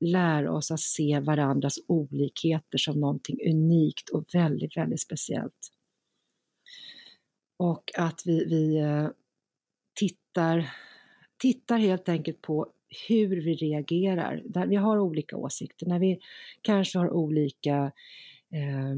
[0.01, 5.71] lära oss att se varandras olikheter som någonting unikt och väldigt, väldigt speciellt.
[7.57, 9.09] Och att vi, vi eh,
[9.95, 10.71] tittar,
[11.39, 12.73] tittar helt enkelt på
[13.09, 14.43] hur vi reagerar.
[14.45, 16.21] Där vi har olika åsikter, när vi
[16.63, 17.93] kanske har olika
[18.53, 18.97] eh,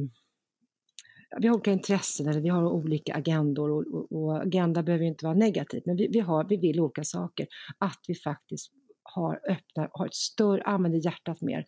[1.40, 5.24] vi har olika intressen eller vi har olika agendor och, och, och agenda behöver inte
[5.24, 7.46] vara negativt, men vi, vi, har, vi vill olika saker.
[7.78, 8.72] Att vi faktiskt
[9.02, 11.66] har öppna, har ett större, använder hjärtat mer,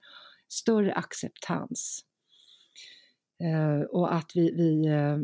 [0.49, 2.01] större acceptans.
[3.45, 5.19] Eh, och att vi, vi eh,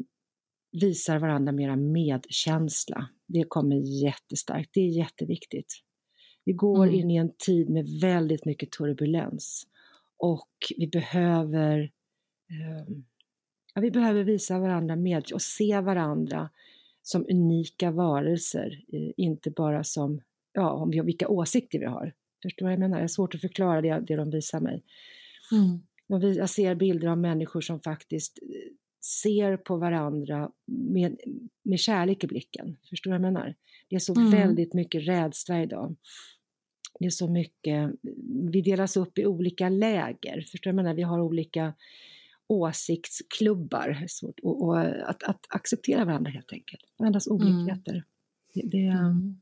[0.80, 3.08] visar varandra mera medkänsla.
[3.28, 5.72] Det kommer jättestarkt, det är jätteviktigt.
[6.44, 6.94] Vi går mm.
[6.94, 9.66] in i en tid med väldigt mycket turbulens
[10.18, 11.80] och vi behöver
[12.50, 12.94] eh,
[13.80, 16.50] vi behöver visa varandra med och se varandra
[17.02, 18.84] som unika varelser,
[19.16, 20.20] inte bara som,
[20.52, 22.12] ja, om vi vilka åsikter vi har.
[22.42, 22.98] Förstår vad jag menar?
[22.98, 24.82] Det är svårt att förklara det, det de visar mig.
[25.52, 25.82] Mm.
[26.34, 28.72] Jag ser bilder av människor som faktiskt eh,
[29.04, 31.20] ser på varandra med,
[31.62, 32.76] med kärlek i blicken.
[32.90, 33.54] Förstår vad jag menar?
[33.88, 34.30] Det är så mm.
[34.30, 35.96] väldigt mycket rädsla idag.
[36.98, 37.90] Det är så mycket,
[38.52, 40.40] vi delas upp i olika läger.
[40.40, 40.96] Förstår du vad jag menar?
[40.96, 41.74] Vi har olika
[42.52, 44.04] åsiktsklubbar.
[44.08, 47.36] Svårt, och, och att, att, acceptera varandra helt enkelt, varandras mm.
[47.36, 47.92] olikheter.
[47.92, 48.04] Mm.
[48.54, 49.40] Det, det, mm.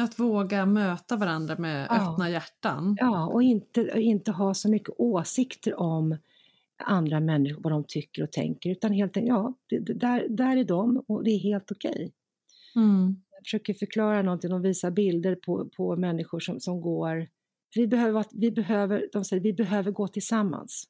[0.00, 2.12] Att våga möta varandra med ja.
[2.12, 2.96] öppna hjärtan.
[3.00, 6.16] Ja, och inte, inte ha så mycket åsikter om
[6.84, 10.64] andra människor, vad de tycker och tänker, utan helt enkelt, ja, det, där, där är
[10.64, 11.90] de och det är helt okej.
[11.90, 12.10] Okay.
[12.84, 13.22] Mm.
[13.30, 17.28] Jag försöker förklara någonting och visa bilder på, på människor som, som går
[17.74, 20.84] vi behöver, vi behöver, de säger, vi behöver gå tillsammans.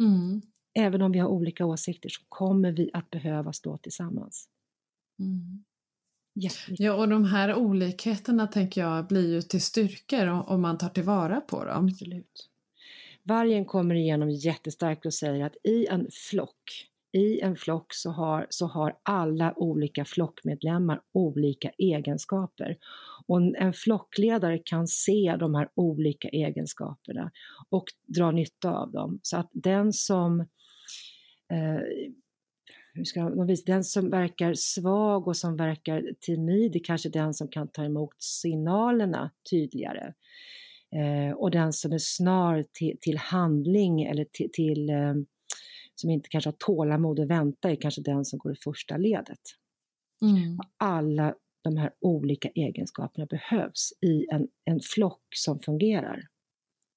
[0.00, 0.42] Mm
[0.76, 4.48] även om vi har olika åsikter så kommer vi att behöva stå tillsammans.
[5.18, 5.64] Mm.
[6.68, 11.40] Ja, och de här olikheterna tänker jag blir ju till styrkor om man tar tillvara
[11.40, 11.86] på dem.
[11.86, 12.48] Absolut.
[13.22, 18.46] Vargen kommer igenom jättestarkt och säger att i en flock, i en flock så har,
[18.50, 22.76] så har alla olika flockmedlemmar olika egenskaper.
[23.26, 27.30] Och en flockledare kan se de här olika egenskaperna
[27.68, 29.18] och dra nytta av dem.
[29.22, 30.46] Så att den som
[32.94, 37.34] hur ska de visa, den som verkar svag och som verkar timid är kanske den
[37.34, 40.14] som kan ta emot signalerna tydligare.
[40.96, 45.14] Eh, och den som är snar till, till handling eller till, till eh,
[45.94, 49.40] som inte kanske har tålamod att vänta är kanske den som går i första ledet.
[50.22, 50.58] Mm.
[50.76, 56.28] Alla de här olika egenskaperna behövs i en, en flock som fungerar.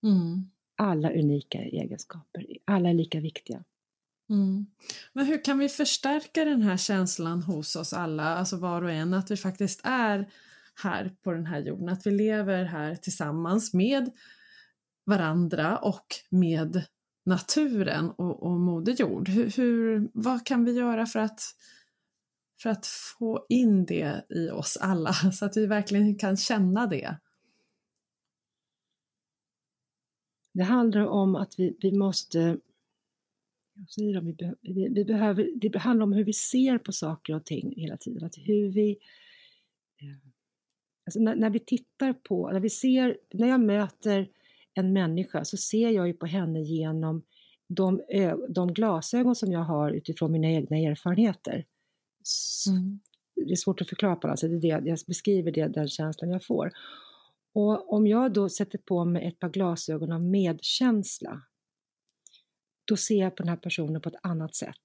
[0.04, 0.50] Mm.
[0.78, 3.64] Alla unika egenskaper, alla är lika viktiga.
[4.30, 4.66] Mm.
[5.14, 9.14] Men hur kan vi förstärka den här känslan hos oss alla, alltså var och en,
[9.14, 10.32] att vi faktiskt är
[10.84, 14.12] här på den här jorden, att vi lever här tillsammans med
[15.06, 16.86] varandra och med
[17.26, 19.30] naturen och, och Moder Jord.
[19.30, 21.42] Hur, hur, vad kan vi göra för att,
[22.62, 27.18] för att få in det i oss alla så att vi verkligen kan känna det?
[30.54, 32.58] Det handlar om att vi, vi måste
[33.88, 37.36] säger de, vi, be, vi, vi, behöver, det handlar om hur vi ser på saker
[37.36, 38.24] och ting hela tiden.
[38.24, 38.92] Att hur vi,
[40.02, 40.32] eh,
[41.06, 44.30] alltså när, när, vi tittar på, när vi ser, när jag möter
[44.74, 47.24] en människa så ser jag ju på henne genom
[47.68, 48.02] de,
[48.50, 51.66] de glasögon som jag har utifrån mina egna erfarenheter.
[52.70, 53.00] Mm.
[53.36, 56.46] Det är svårt att förklara på sätt, det det, jag beskriver det, den känslan jag
[56.46, 56.72] får.
[57.54, 61.42] Och om jag då sätter på mig ett par glasögon av medkänsla,
[62.90, 64.84] då ser jag på den här personen på ett annat sätt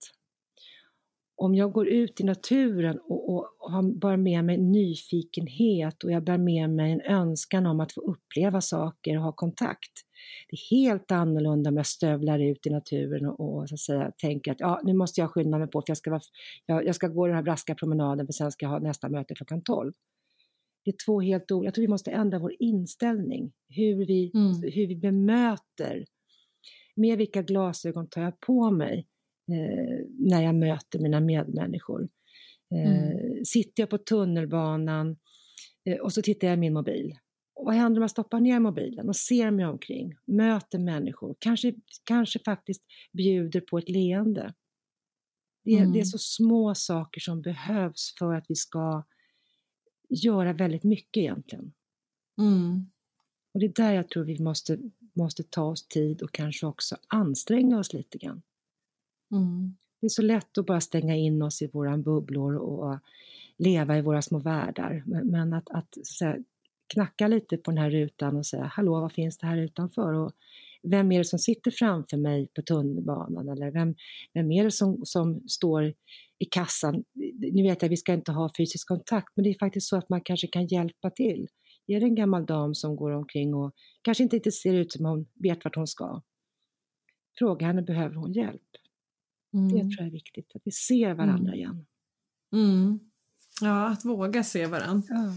[1.36, 6.12] om jag går ut i naturen och, och, och har, bär med mig nyfikenhet och
[6.12, 9.92] jag bär med mig en önskan om att få uppleva saker och ha kontakt.
[10.48, 14.12] Det är helt annorlunda om jag stövlar ut i naturen och, och så att säga,
[14.18, 16.20] tänker att ja, nu måste jag skynda mig på för jag ska, vara,
[16.66, 19.34] jag, jag ska gå den här braska promenaden för sen ska jag ha nästa möte
[19.34, 19.92] klockan 12.
[20.84, 24.62] Det är två helt olika, jag tror vi måste ändra vår inställning, hur vi, mm.
[24.62, 26.04] hur vi bemöter.
[26.96, 29.06] Med vilka glasögon tar jag på mig?
[29.48, 32.08] eh, när jag möter mina medmänniskor.
[32.74, 33.44] Eh, mm.
[33.44, 35.16] Sitter jag på tunnelbanan
[35.84, 37.18] eh, och så tittar jag i min mobil.
[37.54, 41.74] Och vad händer om jag stoppar ner mobilen och ser mig omkring, möter människor, kanske,
[42.04, 42.82] kanske faktiskt
[43.12, 44.54] bjuder på ett leende.
[45.64, 45.92] Det är, mm.
[45.92, 49.04] det är så små saker som behövs för att vi ska
[50.08, 51.72] göra väldigt mycket egentligen.
[52.40, 52.90] Mm.
[53.54, 54.78] Och det är där jag tror vi måste,
[55.14, 58.42] måste ta oss tid och kanske också anstränga oss lite grann.
[59.32, 59.76] Mm.
[60.00, 62.98] Det är så lätt att bara stänga in oss i våra bubblor och
[63.56, 65.02] leva i våra små världar.
[65.06, 66.36] Men att, att säga,
[66.86, 70.12] knacka lite på den här rutan och säga hallå, vad finns det här utanför?
[70.12, 70.32] Och
[70.82, 73.48] vem är det som sitter framför mig på tunnelbanan?
[73.48, 73.94] Eller vem,
[74.32, 75.94] vem är det som, som står
[76.38, 77.04] i kassan?
[77.52, 80.08] Nu vet jag, vi ska inte ha fysisk kontakt, men det är faktiskt så att
[80.08, 81.48] man kanske kan hjälpa till.
[81.86, 85.04] Är det en gammal dam som går omkring och kanske inte riktigt ser ut som
[85.04, 86.22] hon vet vart hon ska?
[87.38, 88.62] Fråga henne, behöver hon hjälp?
[89.54, 89.68] Mm.
[89.68, 91.54] Det tror jag är viktigt, att vi ser varandra mm.
[91.54, 91.86] igen.
[92.52, 93.00] Mm.
[93.60, 95.06] Ja, att våga se varandra.
[95.08, 95.34] Ja.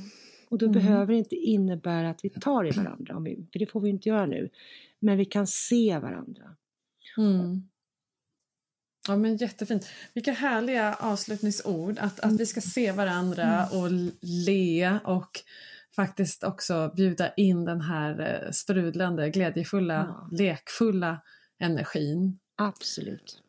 [0.50, 0.74] Och då mm.
[0.74, 4.10] behöver det inte innebära att vi tar i varandra, vi, för det får vi inte
[4.10, 4.50] göra nu.
[5.00, 6.56] Men vi kan se varandra.
[7.18, 7.70] Mm.
[9.08, 9.88] Ja men jättefint.
[10.14, 11.98] Vilka härliga avslutningsord.
[12.00, 13.80] Att, att vi ska se varandra mm.
[13.80, 13.92] och
[14.22, 15.44] le och
[15.98, 20.38] faktiskt också bjuda in den här eh, sprudlande, glädjefulla, ja.
[20.38, 21.22] lekfulla
[21.60, 22.40] energin.
[22.56, 23.42] Absolut.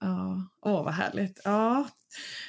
[0.00, 1.40] Ja, åh vad härligt.
[1.44, 1.88] Ja,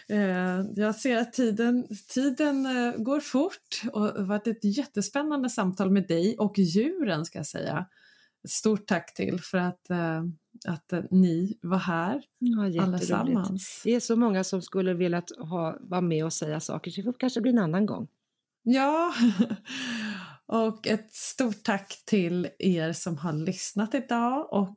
[0.10, 5.50] eh, jag ser att tiden, tiden eh, går fort och det har varit ett jättespännande
[5.50, 7.86] samtal med dig och djuren ska jag säga.
[8.48, 9.92] Stort tack till för att,
[10.68, 13.82] att ni var här ja, allesammans.
[13.84, 17.06] Det är så många som skulle velat ha, vara med och säga saker så det
[17.06, 18.08] får kanske bli en annan gång.
[18.64, 19.14] Ja,
[20.46, 24.76] och ett stort tack till er som har lyssnat idag och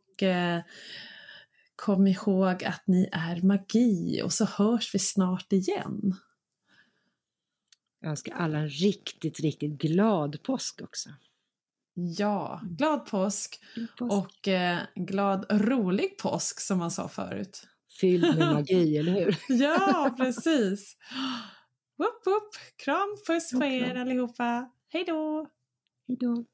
[1.77, 6.15] Kom ihåg att ni är magi och så hörs vi snart igen.
[8.01, 11.11] Jag önskar alla en riktigt, riktigt glad påsk också.
[11.95, 13.61] Ja, glad påsk,
[13.99, 14.13] påsk.
[14.13, 17.67] och eh, glad rolig påsk som man sa förut.
[18.01, 19.39] Fylld med magi, eller hur?
[19.49, 20.97] ja, precis.
[21.99, 22.55] Woop, woop.
[22.77, 24.71] Kram, puss på er allihopa.
[24.89, 25.47] Hej då!
[26.09, 26.45] Hej då!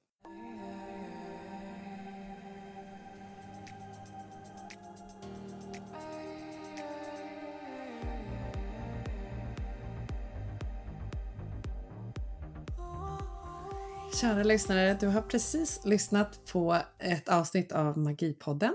[14.21, 18.75] Kära lyssnare, du har precis lyssnat på ett avsnitt av Magipodden.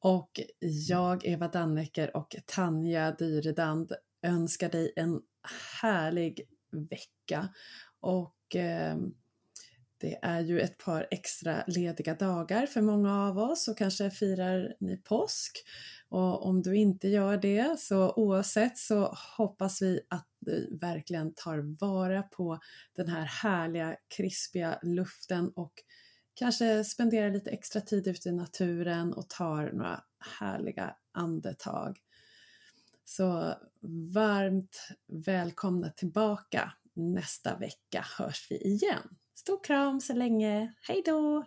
[0.00, 0.40] Och
[0.88, 5.20] jag, Eva Dannecker och Tanja Dyredand önskar dig en
[5.82, 6.40] härlig
[6.90, 7.48] vecka.
[8.00, 8.96] Och eh,
[9.98, 14.74] det är ju ett par extra lediga dagar för många av oss och kanske firar
[14.80, 15.64] ni påsk.
[16.08, 21.80] Och om du inte gör det så oavsett så hoppas vi att du verkligen tar
[21.80, 22.58] vara på
[22.96, 25.72] den här härliga krispiga luften och
[26.34, 30.00] kanske spenderar lite extra tid ute i naturen och tar några
[30.40, 31.98] härliga andetag.
[33.08, 33.54] Så
[34.14, 39.16] varmt välkomna tillbaka nästa vecka hörs vi igen.
[39.34, 41.44] Stor kram så länge, hejdå!